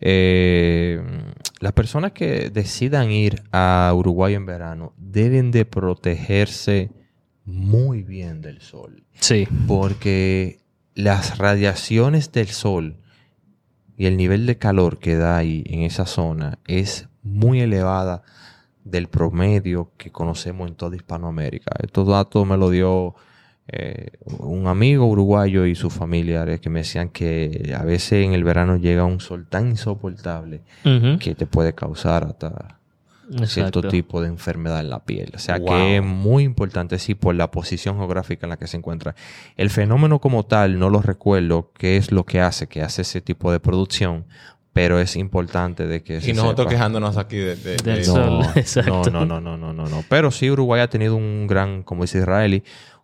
Eh, 0.00 1.00
las 1.60 1.72
personas 1.72 2.12
que 2.12 2.50
decidan 2.50 3.10
ir 3.10 3.42
a 3.52 3.92
Uruguay 3.94 4.34
en 4.34 4.44
verano 4.44 4.92
deben 4.96 5.50
de 5.50 5.64
protegerse 5.64 6.90
muy 7.44 8.02
bien 8.02 8.42
del 8.42 8.60
sol 8.60 9.04
Sí, 9.20 9.46
porque 9.66 10.60
las 10.94 11.38
radiaciones 11.38 12.32
del 12.32 12.48
sol 12.48 12.98
y 13.96 14.06
el 14.06 14.16
nivel 14.16 14.46
de 14.46 14.58
calor 14.58 14.98
que 14.98 15.16
da 15.16 15.36
ahí 15.36 15.64
en 15.66 15.82
esa 15.82 16.06
zona 16.06 16.58
es 16.66 17.08
muy 17.24 17.60
elevada 17.60 18.22
del 18.84 19.08
promedio 19.08 19.90
que 19.96 20.12
conocemos 20.12 20.68
en 20.68 20.74
toda 20.76 20.94
Hispanoamérica. 20.94 21.72
Estos 21.82 22.06
datos 22.06 22.46
me 22.46 22.56
lo 22.56 22.70
dio 22.70 23.14
eh, 23.66 24.10
un 24.26 24.66
amigo 24.66 25.06
uruguayo 25.06 25.64
y 25.64 25.74
sus 25.74 25.92
familiares 25.92 26.60
que 26.60 26.68
me 26.68 26.80
decían 26.80 27.08
que 27.08 27.74
a 27.76 27.82
veces 27.82 28.24
en 28.24 28.34
el 28.34 28.44
verano 28.44 28.76
llega 28.76 29.04
un 29.04 29.20
sol 29.20 29.46
tan 29.48 29.70
insoportable 29.70 30.60
que 31.18 31.34
te 31.34 31.46
puede 31.46 31.74
causar 31.74 32.24
hasta 32.24 32.78
cierto 33.46 33.80
tipo 33.88 34.20
de 34.20 34.28
enfermedad 34.28 34.80
en 34.80 34.90
la 34.90 35.02
piel. 35.02 35.32
O 35.34 35.38
sea 35.38 35.56
Wow. 35.58 35.66
que 35.66 35.96
es 35.96 36.02
muy 36.04 36.44
importante, 36.44 36.98
sí, 36.98 37.14
por 37.14 37.34
la 37.34 37.50
posición 37.50 37.96
geográfica 37.96 38.44
en 38.44 38.50
la 38.50 38.58
que 38.58 38.66
se 38.66 38.76
encuentra. 38.76 39.14
El 39.56 39.70
fenómeno 39.70 40.18
como 40.20 40.44
tal, 40.44 40.78
no 40.78 40.90
lo 40.90 41.00
recuerdo 41.00 41.70
qué 41.72 41.96
es 41.96 42.12
lo 42.12 42.24
que 42.24 42.42
hace, 42.42 42.66
que 42.66 42.82
hace 42.82 43.00
ese 43.00 43.22
tipo 43.22 43.50
de 43.50 43.60
producción, 43.60 44.26
pero 44.74 44.98
es 45.00 45.16
importante 45.16 45.86
de 45.86 46.02
que 46.02 46.20
se 46.20 46.30
Y 46.30 46.34
nosotros 46.34 46.64
sepa. 46.66 46.70
quejándonos 46.70 47.16
aquí 47.16 47.36
de... 47.38 47.56
de- 47.56 47.76
Del 47.76 47.96
de- 47.96 48.04
sol. 48.04 48.40
No, 48.40 48.50
Exacto. 48.56 49.10
no, 49.10 49.24
no, 49.24 49.40
no, 49.40 49.56
no, 49.56 49.72
no, 49.72 49.86
no. 49.86 50.04
Pero 50.10 50.30
sí, 50.30 50.50
Uruguay 50.50 50.82
ha 50.82 50.90
tenido 50.90 51.16
un 51.16 51.46
gran, 51.46 51.82
como 51.82 52.02
dice 52.02 52.18
Israeli, 52.18 52.62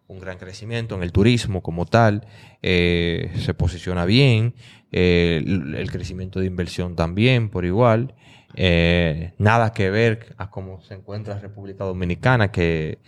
un 0.08 0.18
gran 0.18 0.36
crecimiento 0.36 0.94
en 0.96 1.02
el 1.02 1.12
turismo 1.12 1.62
como 1.62 1.86
tal. 1.86 2.26
Eh, 2.60 3.32
se 3.38 3.54
posiciona 3.54 4.04
bien. 4.04 4.54
Eh, 4.92 5.42
el, 5.46 5.74
el 5.76 5.90
crecimiento 5.90 6.40
de 6.40 6.46
inversión 6.46 6.96
también, 6.96 7.48
por 7.48 7.64
igual. 7.64 8.14
Eh, 8.56 9.32
nada 9.38 9.72
que 9.72 9.90
ver 9.90 10.34
a 10.36 10.50
cómo 10.50 10.80
se 10.82 10.94
encuentra 10.94 11.38
República 11.38 11.84
Dominicana, 11.84 12.50
que, 12.50 12.98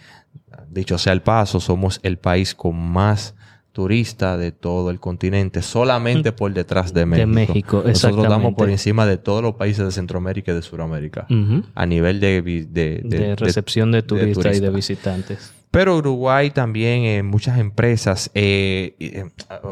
dicho 0.69 0.97
sea 0.99 1.12
el 1.12 1.23
paso, 1.23 1.59
somos 1.59 1.99
el 2.04 2.19
país 2.19 2.54
con 2.54 2.76
más 2.76 3.35
turistas 3.73 4.38
de 4.38 4.52
todo 4.52 4.91
el 4.91 5.00
continente, 5.00 5.62
solamente 5.62 6.33
por 6.33 6.52
detrás 6.52 6.93
de 6.93 7.07
México. 7.07 7.26
De 7.26 7.35
México, 7.35 7.76
Nosotros 7.79 7.95
estamos 7.95 8.19
exactamente. 8.25 8.57
por 8.59 8.71
encima 8.71 9.07
de 9.07 9.17
todos 9.17 9.43
los 9.43 9.55
países 9.55 9.85
de 9.85 9.93
Centroamérica 9.93 10.52
y 10.52 10.55
de 10.57 10.62
Sudamérica 10.62 11.26
a 11.75 11.87
nivel 11.87 12.21
de, 12.21 12.43
de, 12.43 12.67
de, 12.67 13.19
de- 13.19 13.37
recepción 13.37 13.91
de, 13.93 14.02
turistas 14.02 14.57
y 14.57 14.61
de 14.61 14.71
visitantes. 14.71 15.52
Pero 15.71 15.97
Uruguay 15.97 16.50
también, 16.50 17.05
eh, 17.05 17.23
muchas 17.23 17.59
empresas, 17.59 18.31
eh, 18.35 18.95
eh, 19.00 19.25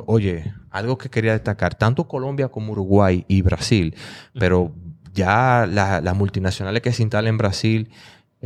oye, 0.06 0.50
algo 0.70 0.96
que 0.96 1.10
quería 1.10 1.32
destacar, 1.32 1.74
tanto 1.74 2.08
Colombia 2.08 2.48
como 2.48 2.72
Uruguay 2.72 3.26
y 3.28 3.42
Brasil, 3.42 3.94
pero 4.32 4.72
ya 5.12 5.68
la- 5.70 6.00
las 6.00 6.16
multinacionales 6.16 6.80
que 6.80 6.92
se 6.92 7.02
instalan 7.02 7.28
en 7.28 7.36
Brasil 7.38 7.90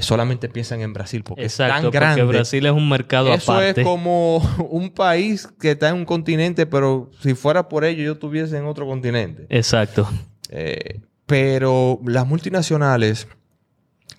solamente 0.02 0.48
piensan 0.48 0.80
en 0.80 0.92
Brasil 0.92 1.22
porque 1.22 1.44
Exacto, 1.44 1.76
es 1.76 1.82
tan 1.82 1.90
grande. 1.90 2.22
porque 2.22 2.36
Brasil 2.38 2.66
es 2.66 2.72
un 2.72 2.88
mercado 2.88 3.32
Eso 3.32 3.52
aparte. 3.52 3.82
es 3.82 3.86
como 3.86 4.38
un 4.70 4.90
país 4.90 5.46
que 5.60 5.72
está 5.72 5.88
en 5.90 5.96
un 5.96 6.04
continente, 6.04 6.66
pero 6.66 7.10
si 7.20 7.34
fuera 7.34 7.68
por 7.68 7.84
ello 7.84 8.02
yo 8.02 8.12
estuviese 8.12 8.56
en 8.56 8.66
otro 8.66 8.86
continente. 8.86 9.46
Exacto. 9.50 10.08
Eh, 10.48 11.00
pero 11.26 12.00
las 12.04 12.26
multinacionales 12.26 13.28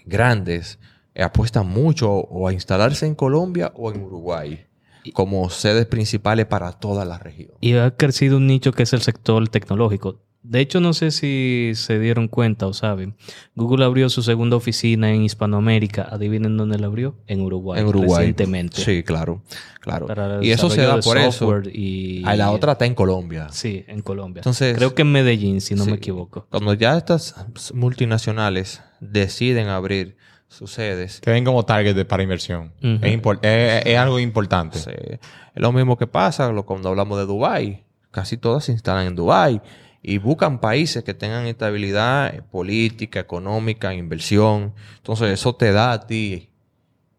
grandes 0.06 0.80
eh, 1.14 1.24
apuestan 1.24 1.68
mucho 1.68 2.10
o 2.12 2.48
a 2.48 2.54
instalarse 2.54 3.06
en 3.06 3.16
Colombia 3.16 3.72
o 3.76 3.92
en 3.92 4.02
Uruguay 4.02 4.66
como 5.14 5.50
sedes 5.50 5.86
principales 5.86 6.46
para 6.46 6.72
toda 6.72 7.06
la 7.06 7.20
región. 7.20 7.52
Y 7.62 7.76
ha 7.76 7.92
crecido 7.92 8.38
un 8.38 8.48
nicho 8.48 8.72
que 8.72 8.84
es 8.84 8.94
el 8.94 9.02
sector 9.02 9.48
tecnológico. 9.50 10.20
De 10.48 10.60
hecho, 10.60 10.80
no 10.80 10.94
sé 10.94 11.10
si 11.12 11.72
se 11.76 11.98
dieron 12.00 12.28
cuenta 12.28 12.68
o 12.68 12.74
saben. 12.74 13.16
Google 13.56 13.84
abrió 13.84 14.10
su 14.10 14.22
segunda 14.22 14.56
oficina 14.56 15.12
en 15.12 15.24
Hispanoamérica. 15.24 16.08
Adivinen 16.12 16.56
dónde 16.56 16.78
la 16.78 16.86
abrió. 16.88 17.16
En 17.28 17.42
Uruguay. 17.42 17.82
en 17.82 17.88
Uruguay. 17.88 18.18
Recientemente. 18.28 18.80
Sí, 18.82 19.02
claro. 19.04 19.42
claro. 19.82 20.06
Para 20.08 20.36
el 20.36 20.44
Y 20.46 20.52
eso 20.52 20.70
se 20.70 20.82
da 20.84 21.00
por 21.00 21.18
eso. 21.18 21.62
Y... 21.72 22.22
Ah, 22.26 22.36
la 22.36 22.52
otra 22.52 22.74
está 22.74 22.86
en 22.86 22.94
Colombia. 22.96 23.48
Sí, 23.52 23.84
en 23.88 24.02
Colombia. 24.02 24.42
Entonces- 24.42 24.78
Creo 24.78 24.94
que 24.94 25.02
en 25.02 25.12
Medellín, 25.12 25.62
si 25.62 25.74
no 25.76 25.84
Sí. 25.84 25.90
me 25.90 25.98
equivoco. 25.98 26.46
Cuando 26.52 26.74
ya 26.74 26.96
estas 26.98 27.36
multinacionales 27.74 28.82
deciden 29.00 29.68
abrir 29.70 30.18
sus 30.48 30.72
sedes, 30.72 31.20
Que 31.22 31.32
ven 31.32 31.44
como 31.44 31.66
target 31.66 31.96
de- 31.96 32.06
para 32.06 32.24
inversión. 32.24 32.72
Es, 32.82 33.02
impor- 33.20 33.40
es- 33.42 33.86
es 33.86 33.98
algo 33.98 34.20
importante. 34.20 34.78
Sí. 34.80 34.92
Es 34.92 35.20
lo 35.62 35.72
mismo 35.72 35.98
que 35.98 36.08
pasa 36.08 36.52
lo- 36.52 36.66
cuando 36.66 36.90
hablamos 36.90 37.18
de 37.18 37.26
Dubái. 37.26 37.84
Casi 38.12 38.38
todas 38.38 38.64
se 38.64 38.72
instalan 38.72 39.08
en 39.08 39.16
Dubái 39.16 39.62
y 40.08 40.20
buscan 40.20 40.60
países 40.60 41.04
que 41.04 41.16
tengan 41.16 41.48
estabilidad 41.48 42.46
política, 42.52 43.20
económica, 43.20 43.92
inversión. 43.92 44.76
Entonces 44.98 45.32
eso 45.32 45.56
te 45.56 45.72
da 45.72 45.94
a 45.94 46.06
ti 46.06 46.52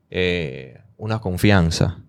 eh, 0.08 0.80
una 0.96 1.18
confianza. 1.18 2.04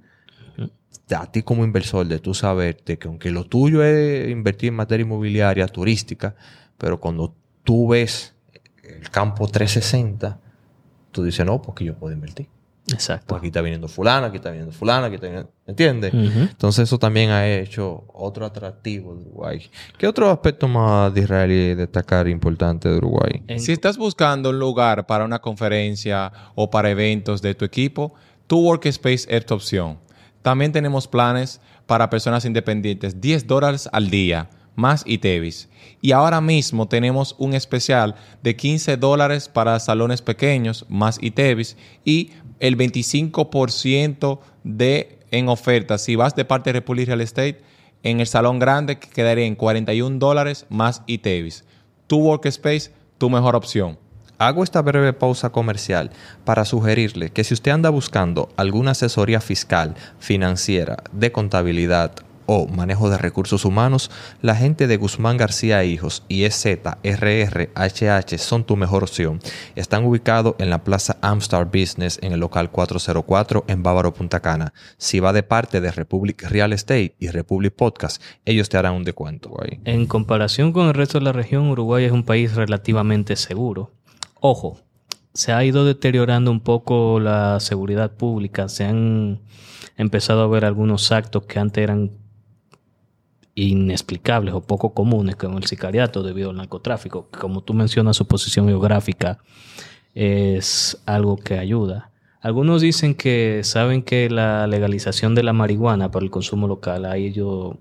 A 1.10 1.32
ti 1.32 1.42
como 1.42 1.64
inversor 1.64 2.06
de 2.06 2.20
tú 2.20 2.36
saber 2.36 2.84
de 2.86 3.00
que 3.00 3.08
aunque 3.08 3.32
lo 3.32 3.46
tuyo 3.46 3.84
es 3.84 4.30
invertir 4.30 4.68
en 4.70 4.76
materia 4.76 5.04
inmobiliaria 5.04 5.68
turística, 5.68 6.36
pero 6.78 7.00
cuando 7.00 7.34
tú 7.64 7.88
ves 7.88 8.36
el 8.84 9.10
campo 9.10 9.48
360, 9.48 10.40
tú 11.12 11.24
dices, 11.24 11.44
no, 11.44 11.60
porque 11.60 11.86
yo 11.86 11.96
puedo 11.96 12.14
invertir. 12.14 12.50
Pues 12.88 12.94
Exacto. 13.02 13.36
aquí 13.36 13.48
está 13.48 13.62
viniendo 13.62 13.88
fulano, 13.90 14.28
aquí 14.28 14.38
está 14.38 14.50
viniendo 14.50 14.72
fulano, 14.74 15.08
aquí 15.08 15.16
está 15.16 15.28
viniendo... 15.28 15.52
¿Entiendes? 15.68 16.14
Entonces 16.14 16.84
eso 16.84 16.98
también 16.98 17.30
ha 17.32 17.46
hecho 17.46 18.06
otro 18.14 18.46
atractivo 18.46 19.14
de 19.14 19.22
Uruguay. 19.24 19.70
¿Qué 19.98 20.08
otro 20.08 20.30
aspecto 20.32 20.70
más 20.70 21.14
de 21.14 21.22
Israel 21.22 21.52
y 21.52 21.76
destacar 21.76 22.30
importante 22.30 22.88
de 22.88 22.96
Uruguay? 22.98 23.44
En- 23.48 23.60
Si 23.60 23.74
estás 23.74 23.98
buscando 23.98 24.52
un 24.52 24.60
lugar 24.60 25.06
para 25.06 25.26
una 25.26 25.40
conferencia 25.40 26.32
o 26.56 26.70
para 26.70 26.90
eventos 26.90 27.42
de 27.42 27.54
tu 27.56 27.66
equipo, 27.66 28.14
tu 28.48 28.60
Workspace 28.62 29.26
es 29.28 29.46
tu 29.46 29.54
opción. 29.56 30.00
También 30.42 30.72
tenemos 30.72 31.10
planes 31.10 31.60
para 31.86 32.10
personas 32.10 32.46
independientes, 32.46 33.20
10 33.20 33.46
dólares 33.48 33.90
al 33.92 34.10
día, 34.10 34.50
más 34.76 35.04
ITEVIS. 35.06 35.68
Y 36.02 36.14
ahora 36.14 36.40
mismo 36.40 36.88
tenemos 36.88 37.36
un 37.40 37.54
especial 37.54 38.16
de 38.44 38.56
15 38.56 38.96
dólares 38.96 39.50
para 39.50 39.78
salones 39.82 40.22
pequeños 40.22 40.86
más 40.88 41.18
ITEVIS 41.22 41.76
y 42.06 42.32
el 42.60 42.78
25% 42.78 44.40
de 44.64 45.20
en 45.32 45.50
oferta. 45.50 45.98
Si 45.98 46.16
vas 46.16 46.36
de 46.36 46.46
parte 46.46 46.70
de 46.70 46.80
Republic 46.80 47.08
Real 47.08 47.22
Estate, 47.22 47.62
en 48.04 48.20
el 48.20 48.28
salón 48.28 48.60
grande 48.60 49.00
quedaría 49.00 49.46
en 49.46 49.56
41 49.56 50.20
dólares 50.20 50.66
más 50.70 51.02
ITEVIS. 51.08 51.66
Tu 52.08 52.18
workspace, 52.18 52.92
tu 53.18 53.30
mejor 53.30 53.56
opción. 53.56 53.98
Hago 54.40 54.64
esta 54.64 54.84
breve 54.84 55.14
pausa 55.14 55.50
comercial 55.50 56.12
para 56.46 56.64
sugerirle 56.64 57.32
que 57.32 57.44
si 57.44 57.56
usted 57.56 57.72
anda 57.72 57.90
buscando 57.90 58.50
alguna 58.56 58.92
asesoría 58.92 59.42
fiscal, 59.42 59.96
financiera, 60.20 60.98
de 61.12 61.32
contabilidad 61.32 62.12
o 62.48 62.68
manejo 62.68 63.12
de 63.12 63.20
recursos 63.20 63.64
humanos, 63.66 64.10
la 64.42 64.56
gente 64.56 64.88
de 64.88 64.98
Guzmán 64.98 65.38
García 65.38 65.84
Hijos 65.84 66.24
y 66.28 66.46
EZRRHH 66.46 68.38
son 68.40 68.64
tu 68.64 68.76
mejor 68.76 69.04
opción. 69.04 69.40
Están 69.76 70.04
ubicados 70.06 70.56
en 70.58 70.72
la 70.72 70.84
Plaza 70.84 71.18
Amstar 71.22 71.66
Business 71.66 72.18
en 72.24 72.32
el 72.34 72.40
local 72.40 72.72
404 72.72 73.66
en 73.68 73.84
Bávaro, 73.84 74.14
Punta 74.14 74.40
Cana. 74.40 74.74
Si 74.98 75.20
va 75.20 75.34
de 75.34 75.44
parte 75.44 75.82
de 75.82 75.92
Republic 75.92 76.44
Real 76.50 76.74
Estate 76.74 77.16
y 77.20 77.28
Republic 77.28 77.74
Podcast, 77.74 78.20
ellos 78.46 78.70
te 78.70 78.78
harán 78.78 78.96
un 78.96 79.04
descuento. 79.04 79.54
En 79.86 80.08
comparación 80.08 80.72
con 80.72 80.88
el 80.88 80.94
resto 80.94 81.20
de 81.20 81.26
la 81.26 81.34
región, 81.34 81.70
Uruguay 81.70 82.06
es 82.06 82.12
un 82.12 82.24
país 82.24 82.56
relativamente 82.56 83.36
seguro. 83.36 83.92
Ojo, 84.40 84.80
se 85.34 85.52
ha 85.52 85.64
ido 85.64 85.86
deteriorando 85.86 86.50
un 86.50 86.62
poco 86.62 87.20
la 87.20 87.60
seguridad 87.60 88.12
pública, 88.12 88.70
se 88.70 88.86
han 88.86 89.42
empezado 89.98 90.42
a 90.42 90.48
ver 90.48 90.66
algunos 90.66 91.12
actos 91.12 91.46
que 91.46 91.60
antes 91.60 91.84
eran 91.84 92.12
inexplicables 93.58 94.54
o 94.54 94.62
poco 94.62 94.94
comunes, 94.94 95.36
como 95.36 95.58
el 95.58 95.66
sicariato 95.66 96.22
debido 96.22 96.52
al 96.52 96.58
narcotráfico. 96.58 97.28
Como 97.32 97.62
tú 97.62 97.74
mencionas, 97.74 98.16
su 98.16 98.28
posición 98.28 98.68
geográfica 98.68 99.40
es 100.14 101.02
algo 101.08 101.38
que 101.38 101.58
ayuda. 101.58 102.12
Algunos 102.42 102.82
dicen 102.82 103.16
que 103.16 103.62
saben 103.64 104.04
que 104.04 104.30
la 104.30 104.68
legalización 104.68 105.34
de 105.34 105.42
la 105.42 105.54
marihuana 105.54 106.12
para 106.12 106.24
el 106.24 106.30
consumo 106.30 106.68
local 106.68 107.06
ha 107.06 107.18
ello 107.18 107.78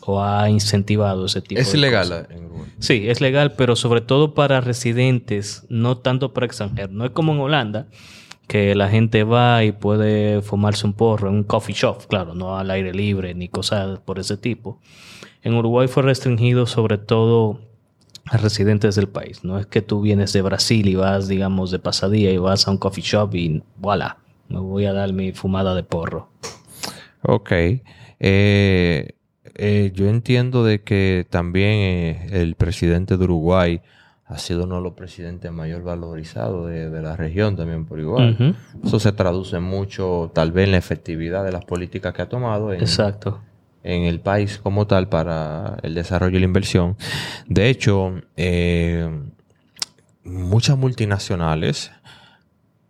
o 0.00 0.24
ha 0.24 0.48
incentivado 0.48 1.26
ese 1.26 1.42
tipo 1.42 1.60
es 1.60 1.70
de 1.70 1.78
legal 1.78 2.08
cosas. 2.08 2.30
en 2.30 2.46
Uruguay. 2.46 2.68
Sí, 2.78 3.10
es 3.10 3.20
legal, 3.20 3.52
pero 3.52 3.76
sobre 3.76 4.00
todo 4.00 4.32
para 4.32 4.62
residentes, 4.62 5.66
no 5.68 5.98
tanto 5.98 6.32
para 6.32 6.46
extranjeros. 6.46 6.92
No 6.92 7.04
es 7.04 7.10
como 7.10 7.34
en 7.34 7.40
Holanda, 7.40 7.88
que 8.50 8.74
la 8.74 8.88
gente 8.88 9.22
va 9.22 9.62
y 9.62 9.70
puede 9.70 10.42
fumarse 10.42 10.84
un 10.84 10.92
porro 10.92 11.28
en 11.28 11.36
un 11.36 11.44
coffee 11.44 11.72
shop, 11.72 12.08
claro, 12.08 12.34
no 12.34 12.58
al 12.58 12.68
aire 12.72 12.92
libre 12.92 13.32
ni 13.32 13.46
cosas 13.46 14.00
por 14.00 14.18
ese 14.18 14.36
tipo. 14.36 14.80
En 15.44 15.54
Uruguay 15.54 15.86
fue 15.86 16.02
restringido 16.02 16.66
sobre 16.66 16.98
todo 16.98 17.60
a 18.26 18.38
residentes 18.38 18.96
del 18.96 19.08
país. 19.08 19.44
No 19.44 19.56
es 19.56 19.66
que 19.66 19.82
tú 19.82 20.00
vienes 20.00 20.32
de 20.32 20.42
Brasil 20.42 20.88
y 20.88 20.96
vas, 20.96 21.28
digamos, 21.28 21.70
de 21.70 21.78
pasadía 21.78 22.32
y 22.32 22.38
vas 22.38 22.66
a 22.66 22.72
un 22.72 22.78
coffee 22.78 23.04
shop 23.04 23.36
y 23.36 23.62
voilà, 23.76 24.18
me 24.48 24.58
voy 24.58 24.84
a 24.86 24.92
dar 24.92 25.12
mi 25.12 25.30
fumada 25.30 25.76
de 25.76 25.84
porro. 25.84 26.28
Ok. 27.22 27.52
Eh, 27.52 29.10
eh, 29.44 29.92
yo 29.94 30.08
entiendo 30.08 30.64
de 30.64 30.82
que 30.82 31.24
también 31.30 31.70
eh, 31.70 32.26
el 32.32 32.56
presidente 32.56 33.16
de 33.16 33.22
Uruguay 33.22 33.80
ha 34.30 34.38
sido 34.38 34.64
uno 34.64 34.76
de 34.76 34.82
los 34.82 34.92
presidentes 34.92 35.50
mayor 35.50 35.82
valorizados 35.82 36.68
de, 36.68 36.88
de 36.88 37.02
la 37.02 37.16
región 37.16 37.56
también 37.56 37.84
por 37.84 37.98
igual. 37.98 38.56
Eso 38.84 39.00
se 39.00 39.10
traduce 39.10 39.58
mucho 39.58 40.30
tal 40.32 40.52
vez 40.52 40.66
en 40.66 40.72
la 40.72 40.78
efectividad 40.78 41.44
de 41.44 41.50
las 41.50 41.64
políticas 41.64 42.14
que 42.14 42.22
ha 42.22 42.28
tomado 42.28 42.72
en, 42.72 42.80
Exacto. 42.80 43.40
en 43.82 44.04
el 44.04 44.20
país 44.20 44.58
como 44.62 44.86
tal 44.86 45.08
para 45.08 45.78
el 45.82 45.94
desarrollo 45.94 46.36
y 46.36 46.40
la 46.40 46.44
inversión. 46.44 46.96
De 47.48 47.68
hecho, 47.70 48.20
eh, 48.36 49.10
muchas 50.22 50.78
multinacionales 50.78 51.90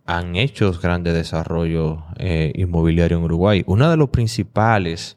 han 0.05 0.37
hecho 0.37 0.70
grandes 0.72 1.14
desarrollos 1.14 2.00
eh, 2.18 2.53
inmobiliarios 2.55 3.18
en 3.18 3.24
Uruguay. 3.24 3.62
Uno 3.66 3.88
de 3.88 3.96
los 3.96 4.11
principales 4.11 5.16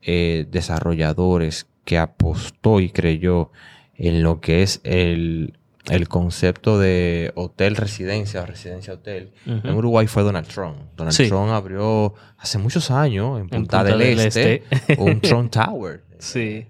eh, 0.00 0.46
desarrolladores 0.48 1.66
que 1.84 1.98
apostó 1.98 2.78
y 2.78 2.90
creyó 2.90 3.50
en 3.98 4.22
lo 4.22 4.40
que 4.40 4.62
es 4.62 4.80
el, 4.84 5.58
el 5.90 6.08
concepto 6.08 6.78
de 6.78 7.32
hotel 7.34 7.76
residencia 7.76 8.42
o 8.42 8.46
residencia 8.46 8.94
hotel 8.94 9.32
en 9.46 9.74
Uruguay 9.74 10.06
fue 10.06 10.22
Donald 10.22 10.48
Trump. 10.48 10.76
Donald 10.96 11.16
Sí. 11.16 11.28
Trump 11.28 11.50
abrió 11.50 12.14
hace 12.38 12.58
muchos 12.58 12.90
años 12.90 13.40
en 13.40 13.48
Punta, 13.48 13.78
Punta 13.80 13.84
del, 13.84 13.98
del 13.98 14.20
Este, 14.20 14.62
Este. 14.70 14.96
un 15.00 15.20
Trump 15.20 15.50
Tower. 15.52 16.02
Sí. 16.18 16.66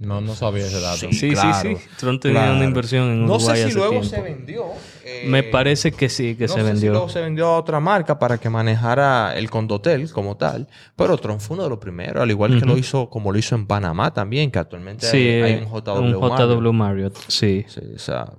No, 0.00 0.20
no 0.20 0.34
sabía 0.34 0.66
ese 0.66 0.80
dato. 0.80 0.96
Sí, 1.12 1.12
sí, 1.12 1.36
sí. 1.62 1.76
Trump 1.98 2.20
tenía 2.20 2.40
claro. 2.40 2.56
una 2.56 2.64
inversión 2.64 3.04
en 3.10 3.26
No 3.26 3.34
Uruguay 3.36 3.56
sé 3.56 3.62
si 3.62 3.68
hace 3.68 3.74
luego 3.78 3.90
tiempo. 4.00 4.08
se 4.08 4.20
vendió. 4.22 4.64
eh, 5.04 5.24
Me 5.28 5.42
parece 5.42 5.92
que 5.92 6.08
sí, 6.08 6.34
que 6.34 6.46
no 6.46 6.54
se 6.54 6.60
sé 6.60 6.66
si 6.66 6.72
vendió. 6.72 6.92
luego 6.92 7.08
se 7.08 7.20
vendió 7.20 7.46
a 7.48 7.58
otra 7.58 7.78
marca 7.80 8.18
para 8.18 8.38
que 8.38 8.48
manejara 8.50 9.34
el 9.36 9.48
condotel 9.50 10.10
como 10.10 10.36
tal. 10.36 10.68
Pero 10.96 11.16
Trump 11.18 11.40
fue 11.40 11.54
uno 11.54 11.64
de 11.64 11.70
los 11.70 11.78
primeros, 11.78 12.22
al 12.22 12.30
igual 12.30 12.58
que 12.58 12.66
lo 12.66 12.76
hizo, 12.76 13.08
como 13.10 13.30
lo 13.32 13.38
hizo 13.38 13.54
en 13.54 13.66
Panamá 13.66 14.12
también, 14.12 14.50
que 14.50 14.58
actualmente 14.58 15.06
Sí, 15.06 15.16
hay, 15.18 15.42
hay 15.42 15.52
eh, 15.54 15.66
un 15.70 15.80
JW. 15.80 15.90
un 16.18 16.20
Marriott. 16.28 16.60
JW 16.62 16.72
Marriott, 16.72 17.16
sí. 17.28 17.64
Sí, 17.68 17.80
o 17.94 17.98
sea, 17.98 18.32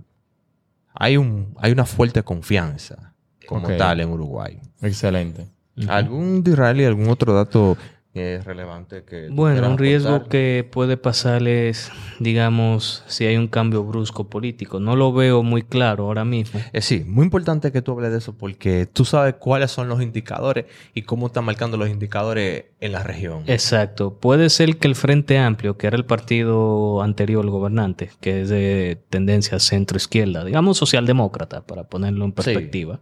hay, 0.93 1.17
un, 1.17 1.53
hay 1.59 1.71
una 1.71 1.85
fuerte 1.85 2.23
confianza 2.23 3.13
como 3.47 3.67
tal 3.77 3.99
en 4.01 4.09
Uruguay. 4.09 4.59
Excelente. 4.81 5.47
¿Algún 5.87 6.43
de 6.43 6.51
Israel 6.51 6.85
algún 6.85 7.09
otro 7.09 7.33
dato 7.33 7.75
es 8.13 8.45
relevante 8.45 9.04
que 9.04 9.30
Bueno, 9.30 9.67
un 9.71 9.78
riesgo 9.80 10.10
aportar? 10.10 10.30
que 10.30 10.69
puede 10.69 10.97
pasar 10.97 11.47
es, 11.47 11.91
digamos, 12.19 13.04
si 13.08 13.26
hay 13.26 13.38
un 13.38 13.47
cambio 13.47 13.84
brusco 13.84 14.30
político. 14.30 14.80
No 14.80 14.95
lo 14.95 15.12
veo 15.13 15.41
muy 15.41 15.63
claro 15.63 16.06
ahora 16.06 16.23
mismo. 16.23 16.60
Eh, 16.73 16.82
sí, 16.82 17.04
muy 17.08 17.26
importante 17.26 17.71
que 17.71 17.82
tú 17.82 17.93
hables 17.93 18.12
de 18.12 18.19
eso 18.19 18.34
porque 18.38 18.86
tú 18.86 19.04
sabes 19.04 19.36
cuáles 19.39 19.71
son 19.71 19.89
los 19.89 19.99
indicadores 20.02 20.65
y 20.93 21.02
cómo 21.02 21.28
están 21.28 21.45
marcando 21.45 21.76
los 21.76 21.89
indicadores 21.89 22.65
en 22.80 22.91
la 22.91 23.02
región. 23.02 23.45
Exacto. 23.47 24.13
Puede 24.19 24.52
ser 24.52 24.78
que 24.78 24.88
el 24.88 24.95
Frente 24.95 25.39
Amplio, 25.39 25.78
que 25.78 25.88
era 25.88 25.97
el 25.97 26.06
partido 26.06 27.02
anterior 27.02 27.49
gobernante, 27.49 28.12
que 28.21 28.41
es 28.41 28.49
de 28.49 28.99
tendencia 29.10 29.58
centro-izquierda, 29.60 30.45
digamos 30.45 30.78
socialdemócrata, 30.78 31.65
para 31.65 31.86
ponerlo 31.86 32.26
en 32.26 32.32
perspectiva. 32.32 32.99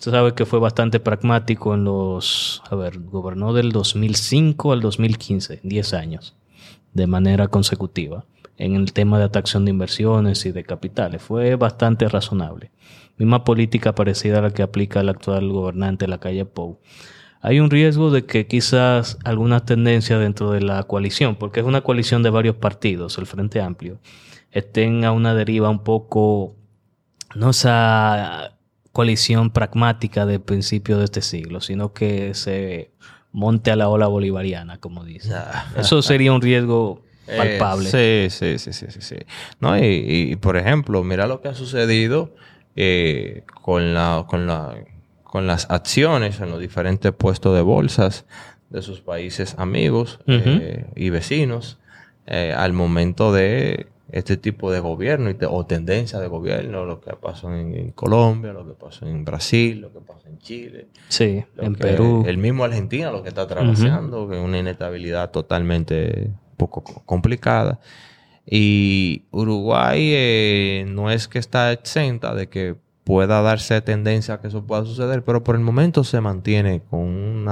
Tú 0.00 0.10
sabes 0.10 0.32
que 0.32 0.46
fue 0.46 0.58
bastante 0.58 1.00
pragmático 1.00 1.74
en 1.74 1.84
los... 1.84 2.62
A 2.70 2.76
ver, 2.76 3.00
gobernó 3.00 3.52
del 3.52 3.72
2005 3.72 4.37
al 4.70 4.80
2015, 4.80 5.60
10 5.62 5.94
años, 5.94 6.36
de 6.94 7.06
manera 7.06 7.48
consecutiva, 7.48 8.24
en 8.56 8.74
el 8.74 8.92
tema 8.92 9.18
de 9.18 9.24
atracción 9.24 9.64
de 9.64 9.70
inversiones 9.70 10.44
y 10.46 10.52
de 10.52 10.64
capitales. 10.64 11.22
Fue 11.22 11.56
bastante 11.56 12.08
razonable. 12.08 12.70
Misma 13.16 13.44
política 13.44 13.94
parecida 13.94 14.38
a 14.38 14.42
la 14.42 14.50
que 14.50 14.62
aplica 14.62 15.00
el 15.00 15.08
actual 15.08 15.48
gobernante 15.50 16.04
de 16.04 16.10
la 16.10 16.18
calle 16.18 16.44
Pou 16.44 16.78
hay 17.40 17.60
un 17.60 17.70
riesgo 17.70 18.10
de 18.10 18.26
que 18.26 18.46
quizás 18.46 19.18
algunas 19.24 19.64
tendencias 19.64 20.20
dentro 20.20 20.50
de 20.50 20.60
la 20.60 20.82
coalición, 20.84 21.36
porque 21.36 21.60
es 21.60 21.66
una 21.66 21.82
coalición 21.82 22.22
de 22.22 22.30
varios 22.30 22.56
partidos, 22.56 23.18
el 23.18 23.26
Frente 23.26 23.60
Amplio, 23.60 24.00
estén 24.50 25.04
a 25.04 25.12
una 25.12 25.34
deriva 25.34 25.70
un 25.70 25.84
poco, 25.84 26.56
no 27.36 27.50
esa 27.50 28.56
coalición 28.92 29.50
pragmática 29.50 30.26
de 30.26 30.40
principio 30.40 30.98
de 30.98 31.04
este 31.04 31.22
siglo, 31.22 31.60
sino 31.60 31.92
que 31.92 32.34
se 32.34 32.90
monte 33.32 33.70
a 33.70 33.76
la 33.76 33.88
ola 33.88 34.06
bolivariana, 34.06 34.78
como 34.78 35.04
dice. 35.04 35.32
Eso 35.76 36.02
sería 36.02 36.32
un 36.32 36.40
riesgo 36.40 37.02
palpable. 37.26 37.90
Eh, 37.92 38.28
sí, 38.30 38.58
sí, 38.58 38.72
sí, 38.72 38.86
sí, 38.90 39.00
sí. 39.00 39.16
No, 39.60 39.76
y, 39.78 39.82
y, 39.84 40.36
por 40.36 40.56
ejemplo, 40.56 41.02
mira 41.04 41.26
lo 41.26 41.40
que 41.40 41.48
ha 41.48 41.54
sucedido 41.54 42.34
eh, 42.76 43.42
con, 43.62 43.92
la, 43.94 44.24
con, 44.28 44.46
la, 44.46 44.74
con 45.24 45.46
las 45.46 45.70
acciones 45.70 46.40
en 46.40 46.50
los 46.50 46.60
diferentes 46.60 47.12
puestos 47.12 47.54
de 47.54 47.60
bolsas 47.62 48.24
de 48.70 48.82
sus 48.82 49.00
países 49.00 49.54
amigos 49.58 50.20
eh, 50.26 50.86
y 50.96 51.10
vecinos 51.10 51.78
eh, 52.26 52.54
al 52.56 52.72
momento 52.72 53.32
de 53.32 53.88
este 54.10 54.36
tipo 54.38 54.70
de 54.70 54.80
gobierno 54.80 55.28
y 55.30 55.34
te- 55.34 55.46
o 55.46 55.66
tendencia 55.66 56.18
de 56.18 56.28
gobierno, 56.28 56.84
lo 56.86 57.00
que 57.00 57.12
pasó 57.14 57.54
en, 57.54 57.74
en 57.74 57.90
Colombia, 57.92 58.52
lo 58.54 58.66
que 58.66 58.72
pasó 58.74 59.06
en 59.06 59.24
Brasil, 59.24 59.80
lo 59.80 59.92
que 59.92 60.00
pasó 60.00 60.27
en 60.38 60.42
Chile. 60.44 60.88
Sí, 61.08 61.44
en 61.58 61.74
que- 61.74 61.82
Perú. 61.82 62.24
El 62.26 62.38
mismo 62.38 62.64
Argentina 62.64 63.10
lo 63.10 63.22
que 63.22 63.28
está 63.28 63.42
atravesando, 63.42 64.28
que 64.28 64.36
es 64.38 64.42
una 64.44 64.58
inestabilidad 64.58 65.30
totalmente 65.30 66.30
poco 66.56 66.82
co- 66.82 67.02
complicada. 67.04 67.78
Y 68.46 69.24
Uruguay 69.30 69.98
eh, 70.14 70.86
no 70.88 71.10
es 71.10 71.28
que 71.28 71.38
está 71.38 71.72
exenta 71.72 72.34
de 72.34 72.48
que 72.48 72.76
pueda 73.04 73.42
darse 73.42 73.80
tendencia 73.82 74.34
a 74.34 74.40
que 74.40 74.48
eso 74.48 74.64
pueda 74.66 74.84
suceder, 74.84 75.22
pero 75.24 75.44
por 75.44 75.54
el 75.54 75.60
momento 75.62 76.04
se 76.04 76.20
mantiene 76.20 76.82
con 76.88 77.00
un 77.00 77.48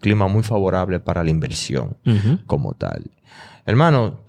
clima 0.00 0.28
muy 0.28 0.42
favorable 0.42 0.98
para 1.00 1.22
la 1.24 1.30
inversión 1.30 1.96
como 2.46 2.74
tal. 2.74 3.10
Hermano, 3.66 4.20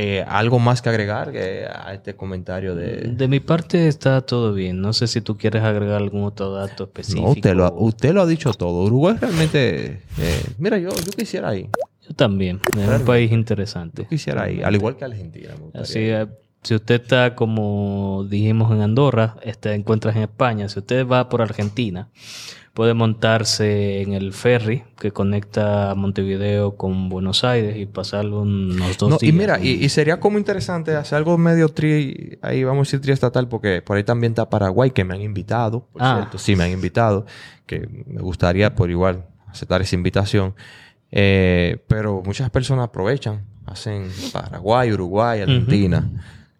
eh, 0.00 0.24
¿algo 0.28 0.60
más 0.60 0.80
que 0.80 0.88
agregar 0.90 1.32
que 1.32 1.66
a 1.66 1.92
este 1.92 2.14
comentario 2.14 2.76
de... 2.76 2.98
De 3.16 3.26
mi 3.26 3.40
parte 3.40 3.88
está 3.88 4.20
todo 4.20 4.52
bien. 4.54 4.80
No 4.80 4.92
sé 4.92 5.08
si 5.08 5.20
tú 5.20 5.36
quieres 5.36 5.62
agregar 5.64 5.96
algún 5.96 6.22
otro 6.22 6.52
dato 6.52 6.84
específico. 6.84 7.26
No, 7.26 7.32
usted 7.32 7.54
lo, 7.54 7.64
ha- 7.66 7.72
usted 7.74 8.12
lo 8.14 8.22
ha 8.22 8.26
dicho 8.26 8.52
todo. 8.54 8.84
Uruguay 8.84 9.16
realmente... 9.20 10.00
eh, 10.18 10.42
mira, 10.58 10.78
yo, 10.78 10.90
yo 10.90 11.10
quisiera 11.16 11.54
ir. 11.56 11.68
Yo 12.06 12.14
también. 12.14 12.60
Es 12.78 12.88
un 13.00 13.04
país 13.04 13.32
interesante. 13.32 14.02
Yo 14.04 14.08
quisiera 14.08 14.48
ir, 14.48 14.64
al 14.64 14.74
igual 14.76 14.96
que 14.96 15.04
Argentina. 15.04 15.54
Así, 15.74 15.98
eh, 15.98 16.26
si 16.62 16.74
usted 16.74 17.00
está, 17.02 17.34
como 17.34 18.26
dijimos 18.28 18.72
en 18.72 18.82
Andorra, 18.82 19.36
este, 19.42 19.74
encuentras 19.74 20.16
en 20.16 20.22
España. 20.22 20.68
Si 20.68 20.78
usted 20.78 21.06
va 21.06 21.28
por 21.28 21.40
Argentina, 21.40 22.08
puede 22.74 22.94
montarse 22.94 24.02
en 24.02 24.12
el 24.12 24.32
ferry 24.32 24.84
que 24.98 25.10
conecta 25.10 25.94
Montevideo 25.96 26.76
con 26.76 27.08
Buenos 27.08 27.42
Aires 27.44 27.76
y 27.76 27.86
pasar 27.86 28.26
unos 28.26 28.98
dos 28.98 29.10
No, 29.10 29.18
días. 29.18 29.32
y 29.34 29.36
mira, 29.36 29.58
y, 29.60 29.70
y 29.84 29.88
sería 29.88 30.20
como 30.20 30.38
interesante 30.38 30.94
hacer 30.94 31.16
algo 31.18 31.36
medio 31.38 31.68
tri, 31.70 32.38
ahí 32.42 32.62
vamos 32.64 32.80
a 32.80 32.84
decir 32.88 33.00
triestatal, 33.00 33.48
porque 33.48 33.82
por 33.82 33.96
ahí 33.96 34.04
también 34.04 34.32
está 34.32 34.48
Paraguay, 34.50 34.90
que 34.90 35.04
me 35.04 35.14
han 35.14 35.22
invitado, 35.22 35.86
por 35.92 36.02
Ah. 36.02 36.16
cierto, 36.18 36.38
sí 36.38 36.54
me 36.54 36.64
han 36.64 36.70
invitado, 36.72 37.26
que 37.66 37.88
me 38.06 38.20
gustaría 38.20 38.74
por 38.74 38.90
igual 38.90 39.24
aceptar 39.48 39.80
esa 39.82 39.96
invitación. 39.96 40.54
Eh, 41.10 41.78
pero 41.88 42.22
muchas 42.24 42.50
personas 42.50 42.84
aprovechan, 42.84 43.44
hacen 43.66 44.08
Paraguay, 44.32 44.92
Uruguay, 44.92 45.40
Argentina. 45.40 46.08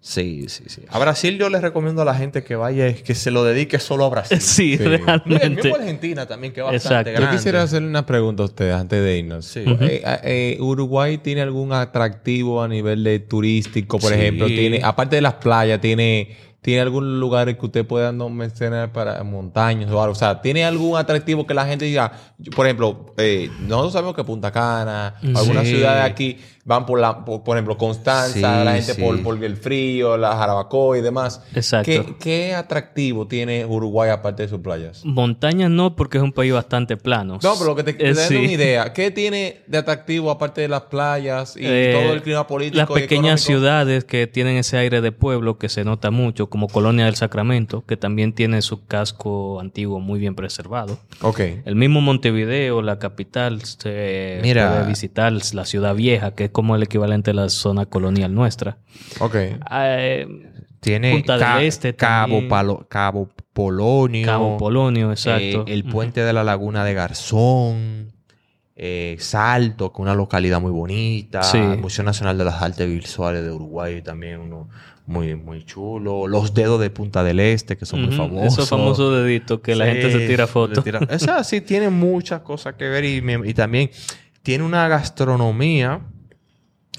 Sí, 0.00 0.44
sí, 0.48 0.62
sí. 0.68 0.82
A 0.88 0.98
Brasil 1.00 1.38
yo 1.38 1.48
les 1.50 1.60
recomiendo 1.60 2.02
a 2.02 2.04
la 2.04 2.14
gente 2.14 2.44
que 2.44 2.54
vaya, 2.54 2.94
que 2.94 3.14
se 3.16 3.30
lo 3.32 3.42
dedique 3.42 3.78
solo 3.80 4.04
a 4.04 4.08
Brasil. 4.08 4.38
Sí, 4.40 4.76
Sí. 4.76 4.82
Y 4.82 4.86
el 4.86 5.04
realmente. 5.04 5.48
mismo 5.62 5.74
Argentina 5.76 6.26
también, 6.26 6.52
que 6.52 6.60
es 6.60 6.64
bastante 6.66 6.86
Exacto. 6.88 7.10
Yo 7.10 7.16
grande. 7.16 7.32
Yo 7.34 7.38
quisiera 7.38 7.62
hacerle 7.62 7.88
una 7.88 8.06
pregunta 8.06 8.42
a 8.44 8.46
ustedes 8.46 8.74
antes 8.74 9.02
de 9.02 9.18
irnos. 9.18 9.44
Sí. 9.44 9.64
Eh, 9.66 10.02
eh, 10.22 10.56
¿Uruguay 10.60 11.18
tiene 11.18 11.42
algún 11.42 11.72
atractivo 11.72 12.62
a 12.62 12.68
nivel 12.68 13.02
de 13.02 13.18
turístico, 13.18 13.98
por 13.98 14.10
Sí. 14.12 14.18
ejemplo? 14.18 14.46
Tiene, 14.46 14.80
aparte 14.84 15.16
de 15.16 15.22
las 15.22 15.34
playas, 15.34 15.80
tiene, 15.80 16.36
tiene 16.62 16.80
algún 16.82 17.18
lugar 17.18 17.56
que 17.58 17.66
usted 17.66 17.84
pueda 17.84 18.12
no 18.12 18.28
mencionar 18.30 18.92
para 18.92 19.22
montañas 19.24 19.90
o 19.90 20.00
algo. 20.00 20.12
O 20.12 20.16
sea, 20.16 20.40
¿tiene 20.40 20.64
algún 20.64 20.96
atractivo 20.96 21.44
que 21.46 21.54
la 21.54 21.66
gente 21.66 21.84
diga? 21.86 22.12
Yo, 22.38 22.52
Por 22.52 22.66
ejemplo, 22.66 23.14
eh, 23.18 23.50
nosotros 23.60 23.92
sabemos 23.94 24.14
que 24.14 24.22
Punta 24.24 24.52
Cana, 24.52 25.16
algunas 25.34 25.66
ciudades 25.66 26.04
aquí 26.04 26.38
van 26.68 26.84
por 26.84 27.00
la, 27.00 27.24
por, 27.24 27.42
por 27.42 27.56
ejemplo, 27.56 27.78
Constanza, 27.78 28.32
Sí, 28.34 28.40
la 28.42 28.74
gente 28.74 28.92
sí. 28.94 29.02
por, 29.02 29.20
por 29.22 29.42
el 29.42 29.56
frío, 29.56 30.16
la 30.18 30.36
Jarabacoa 30.36 30.98
y 30.98 31.00
demás. 31.00 31.42
Exacto. 31.54 31.90
¿Qué, 31.90 32.14
qué 32.20 32.54
atractivo 32.54 33.26
tiene 33.26 33.64
Uruguay 33.64 34.10
aparte 34.10 34.42
de 34.42 34.48
sus 34.50 34.60
playas? 34.60 35.02
Montañas 35.04 35.70
no, 35.70 35.96
porque 35.96 36.18
es 36.18 36.22
un 36.22 36.32
país 36.32 36.52
bastante 36.52 36.96
plano. 36.98 37.38
No, 37.42 37.54
pero 37.54 37.70
lo 37.70 37.74
que 37.74 37.84
te, 37.84 37.94
te 37.94 38.08
Eh, 38.10 38.14
da 38.14 38.22
sí. 38.28 38.36
una 38.36 38.52
idea. 38.52 38.92
¿Qué 38.92 39.10
tiene 39.10 39.62
de 39.66 39.78
atractivo 39.78 40.30
aparte 40.30 40.60
de 40.60 40.68
las 40.68 40.82
playas 40.82 41.56
y 41.56 41.60
Eh, 41.64 41.98
todo 42.00 42.12
el 42.12 42.22
clima 42.22 42.46
político? 42.46 42.76
Las 42.78 42.90
y 42.90 42.92
pequeñas 42.92 43.40
económico? 43.42 43.46
ciudades 43.46 44.04
que 44.04 44.26
tienen 44.26 44.58
ese 44.58 44.76
aire 44.76 45.00
de 45.00 45.10
pueblo 45.10 45.56
que 45.56 45.70
se 45.70 45.84
nota 45.84 46.10
mucho, 46.10 46.50
como 46.50 46.68
Colonia 46.68 47.06
del 47.06 47.16
Sacramento, 47.16 47.82
que 47.86 47.96
también 47.96 48.34
tiene 48.34 48.60
su 48.60 48.84
casco 48.84 49.58
antiguo 49.58 50.00
muy 50.00 50.20
bien 50.20 50.34
preservado. 50.34 50.98
Ok. 51.22 51.40
El 51.64 51.76
mismo 51.76 52.02
Montevideo, 52.02 52.82
la 52.82 52.98
capital, 52.98 53.62
se 53.62 54.40
Mira. 54.42 54.68
puede 54.70 54.86
visitar 54.88 55.32
la 55.54 55.64
ciudad 55.64 55.94
vieja, 55.94 56.34
que 56.34 56.44
es 56.44 56.50
como 56.58 56.74
el 56.74 56.82
equivalente 56.82 57.30
a 57.30 57.34
la 57.34 57.48
zona 57.50 57.86
colonial 57.86 58.34
nuestra. 58.34 58.78
Ok. 59.20 59.36
Eh, 59.70 60.26
Tiene 60.80 61.12
Punta 61.12 61.34
del 61.34 61.40
Ca- 61.40 61.62
Este 61.62 61.94
Cabo, 61.94 62.32
también. 62.32 62.48
Palo- 62.48 62.86
Cabo 62.88 63.28
Polonio. 63.52 64.26
Cabo 64.26 64.56
Polonio, 64.58 65.12
exacto. 65.12 65.64
eh, 65.68 65.72
el 65.74 65.84
puente 65.84 66.20
de 66.24 66.32
la 66.32 66.42
laguna 66.42 66.84
de 66.84 66.94
Garzón. 66.94 68.12
eh, 68.74 69.14
Salto, 69.20 69.92
que 69.92 69.98
es 69.98 70.00
una 70.02 70.14
localidad 70.16 70.60
muy 70.60 70.72
bonita. 70.72 71.44
Sí. 71.44 71.58
Museo 71.58 72.04
Nacional 72.04 72.36
de 72.38 72.44
las 72.44 72.60
Artes 72.60 72.88
Visuales 72.88 73.44
de 73.44 73.52
Uruguay 73.52 74.02
también 74.02 74.40
uno 74.40 74.68
muy, 75.06 75.36
muy 75.36 75.64
chulo. 75.64 76.26
Los 76.26 76.54
dedos 76.54 76.80
de 76.80 76.90
Punta 76.90 77.22
del 77.22 77.38
Este, 77.38 77.76
que 77.76 77.86
son 77.86 78.04
muy 78.04 78.16
famosos. 78.16 78.52
Esos 78.54 78.68
famosos 78.68 79.16
deditos 79.22 79.60
que 79.60 79.76
la 79.76 79.86
gente 79.86 80.10
se 80.10 80.26
tira 80.26 80.48
fotos. 80.48 80.82
tira- 80.82 81.00
sea, 81.20 81.44
sí 81.44 81.60
tiene 81.60 81.88
muchas 81.88 82.40
cosas 82.42 82.74
que 82.74 82.88
ver 82.88 83.04
y 83.04 83.54
también 83.54 83.90
tiene 84.42 84.64
una 84.64 84.86
gastronomía. 84.88 86.00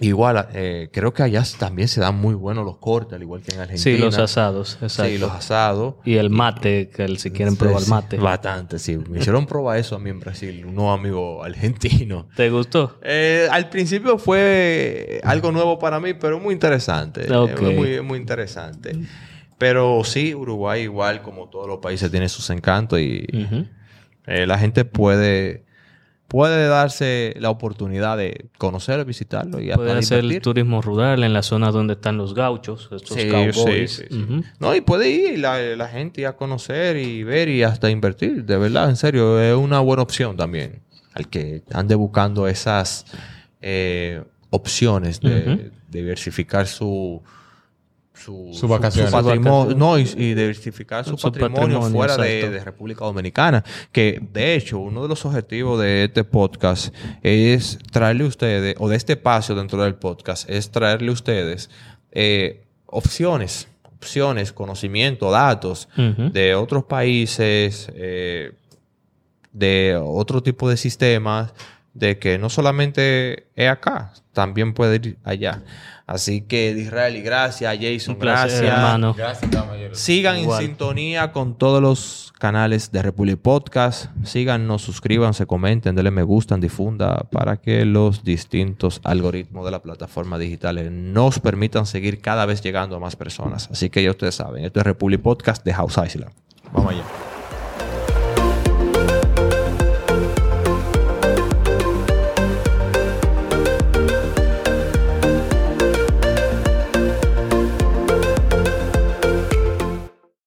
Igual, 0.01 0.47
eh, 0.53 0.89
creo 0.93 1.13
que 1.13 1.23
allá 1.23 1.43
también 1.57 1.87
se 1.87 1.99
dan 1.99 2.15
muy 2.17 2.33
buenos 2.33 2.63
los 2.65 2.77
cortes, 2.77 3.13
al 3.15 3.21
igual 3.21 3.41
que 3.41 3.53
en 3.53 3.59
Argentina. 3.61 3.97
Sí, 3.97 3.97
los 3.97 4.17
asados, 4.17 4.77
exacto. 4.81 5.11
Sí, 5.11 5.17
los 5.17 5.31
asados. 5.31 5.95
Y 6.05 6.15
el 6.15 6.29
mate, 6.29 6.89
que 6.89 7.03
el- 7.03 7.17
si 7.19 7.31
quieren 7.31 7.55
probar 7.57 7.81
Sí, 7.83 7.89
mate. 7.89 8.17
Bastante, 8.17 8.79
sí. 8.79 8.97
Me 9.09 9.19
hicieron 9.19 9.45
probar 9.45 9.77
eso 9.77 9.95
a 9.95 9.99
mí 9.99 10.09
en 10.09 10.19
Brasil, 10.19 10.65
unos 10.65 10.97
amigos 10.97 11.45
argentinos. 11.45 12.25
¿Te 12.35 12.49
gustó? 12.49 12.97
Eh, 13.03 13.47
al 13.51 13.69
principio 13.69 14.17
fue 14.17 15.19
algo 15.23 15.51
nuevo 15.51 15.77
para 15.79 15.99
mí, 15.99 16.13
pero 16.13 16.39
muy 16.39 16.53
interesante. 16.53 17.31
Ok. 17.35 17.59
Eh, 17.59 17.75
Muy, 17.75 18.01
muy 18.01 18.19
interesante. 18.19 18.95
Pero 19.57 20.01
sí, 20.05 20.33
Uruguay 20.33 20.83
igual 20.83 21.21
como 21.21 21.49
todos 21.49 21.67
los 21.67 21.79
países 21.79 22.09
tiene 22.09 22.29
sus 22.29 22.49
encantos 22.49 22.99
y 23.01 23.25
eh, 24.25 24.47
la 24.47 24.57
gente 24.57 24.85
puede, 24.85 25.65
puede 26.29 26.67
darse 26.67 27.33
la 27.39 27.49
oportunidad 27.49 28.15
de 28.17 28.45
conocerlo, 28.57 29.03
visitarlo 29.03 29.59
y 29.59 29.71
hasta 29.71 29.97
hacer 29.97 30.19
invertir. 30.23 30.41
turismo 30.43 30.81
rural 30.81 31.23
en 31.23 31.33
la 31.33 31.41
zona 31.43 31.71
donde 31.71 31.95
están 31.95 32.15
los 32.17 32.33
gauchos, 32.33 32.87
estos 32.95 33.17
Sí, 33.17 33.27
cowboys. 33.29 34.05
sí. 34.09 34.17
No, 34.59 34.73
y 34.75 34.81
puede 34.81 35.09
ir 35.09 35.39
la, 35.39 35.59
la 35.75 35.87
gente 35.89 36.25
a 36.25 36.37
conocer 36.37 36.95
y 36.97 37.23
ver 37.23 37.49
y 37.49 37.63
hasta 37.63 37.89
invertir. 37.89 38.45
De 38.45 38.57
verdad, 38.57 38.89
en 38.89 38.95
serio, 38.95 39.41
es 39.41 39.55
una 39.55 39.79
buena 39.81 40.03
opción 40.03 40.37
también. 40.37 40.81
Al 41.13 41.27
que 41.27 41.63
ande 41.73 41.95
buscando 41.95 42.47
esas 42.47 43.05
eh, 43.61 44.23
opciones 44.51 45.19
de 45.19 45.71
diversificar 45.89 46.67
su... 46.67 47.21
Su, 48.23 48.67
vacaciones. 48.67 49.11
patrimonio, 49.11 49.71
Su 49.71 49.77
no, 49.77 49.97
y, 49.97 50.01
y 50.01 50.33
diversificar 50.33 51.05
su, 51.05 51.17
Su 51.17 51.31
patrimonio, 51.31 51.79
patrimonio, 51.79 51.89
fuera 51.89 52.17
de, 52.17 52.63
República 52.63 53.05
Dominicana. 53.05 53.63
Que 53.91 54.21
de 54.33 54.55
hecho, 54.55 54.79
uno 54.79 55.03
de 55.03 55.07
los 55.07 55.25
objetivos 55.25 55.79
de 55.79 56.05
este 56.05 56.23
podcast 56.23 56.93
es 57.23 57.79
traerle 57.91 58.25
a 58.25 58.27
ustedes, 58.27 58.75
o 58.79 58.89
de 58.89 58.97
este 58.97 59.13
espacio 59.13 59.55
dentro 59.55 59.83
del 59.83 59.95
podcast, 59.95 60.49
es 60.49 60.69
traerle 60.69 61.09
a 61.09 61.13
ustedes 61.13 61.69
eh, 62.11 62.65
opciones, 62.85 63.67
opciones, 63.83 64.53
conocimiento, 64.53 65.31
datos 65.31 65.89
de 65.95 66.55
otros 66.55 66.85
países, 66.85 67.91
eh, 67.93 68.53
de 69.51 69.99
otro 70.01 70.41
tipo 70.41 70.69
de 70.69 70.77
sistemas, 70.77 71.53
de 71.93 72.17
que 72.17 72.37
no 72.37 72.49
solamente 72.49 73.47
es 73.55 73.69
acá, 73.69 74.13
también 74.39 74.73
puede 74.73 74.95
ir 74.95 75.17
allá. 75.25 75.63
Así 76.07 76.39
que, 76.39 76.71
Israel, 76.71 77.17
y 77.17 77.21
gracias, 77.21 77.77
Jason, 77.77 78.13
Un 78.13 78.19
placer, 78.21 78.63
gracias. 78.63 78.73
hermano. 78.73 79.13
Gracias, 79.13 79.51
caballero. 79.51 79.93
Sigan 79.95 80.37
Igual. 80.39 80.61
en 80.61 80.67
sintonía 80.69 81.33
con 81.33 81.57
todos 81.57 81.81
los 81.81 82.31
canales 82.39 82.93
de 82.93 83.01
Republic 83.01 83.37
Podcast. 83.37 84.05
Síganos, 84.23 84.81
suscríbanse, 84.81 85.45
comenten, 85.45 85.93
denle 85.93 86.11
me 86.11 86.23
gustan, 86.23 86.61
difunda 86.61 87.27
para 87.29 87.57
que 87.57 87.83
los 87.83 88.23
distintos 88.23 89.01
algoritmos 89.03 89.65
de 89.65 89.71
las 89.71 89.81
plataformas 89.81 90.39
digitales 90.39 90.89
nos 90.89 91.39
permitan 91.39 91.85
seguir 91.85 92.21
cada 92.21 92.45
vez 92.45 92.61
llegando 92.61 92.95
a 92.95 92.99
más 92.99 93.17
personas. 93.17 93.67
Así 93.69 93.89
que 93.89 94.01
ya 94.01 94.11
ustedes 94.11 94.35
saben, 94.35 94.63
esto 94.63 94.79
es 94.79 94.85
Republic 94.85 95.19
Podcast 95.21 95.65
de 95.65 95.73
House 95.73 95.99
Island. 96.01 96.31
Vamos 96.71 96.93
allá. 96.93 97.28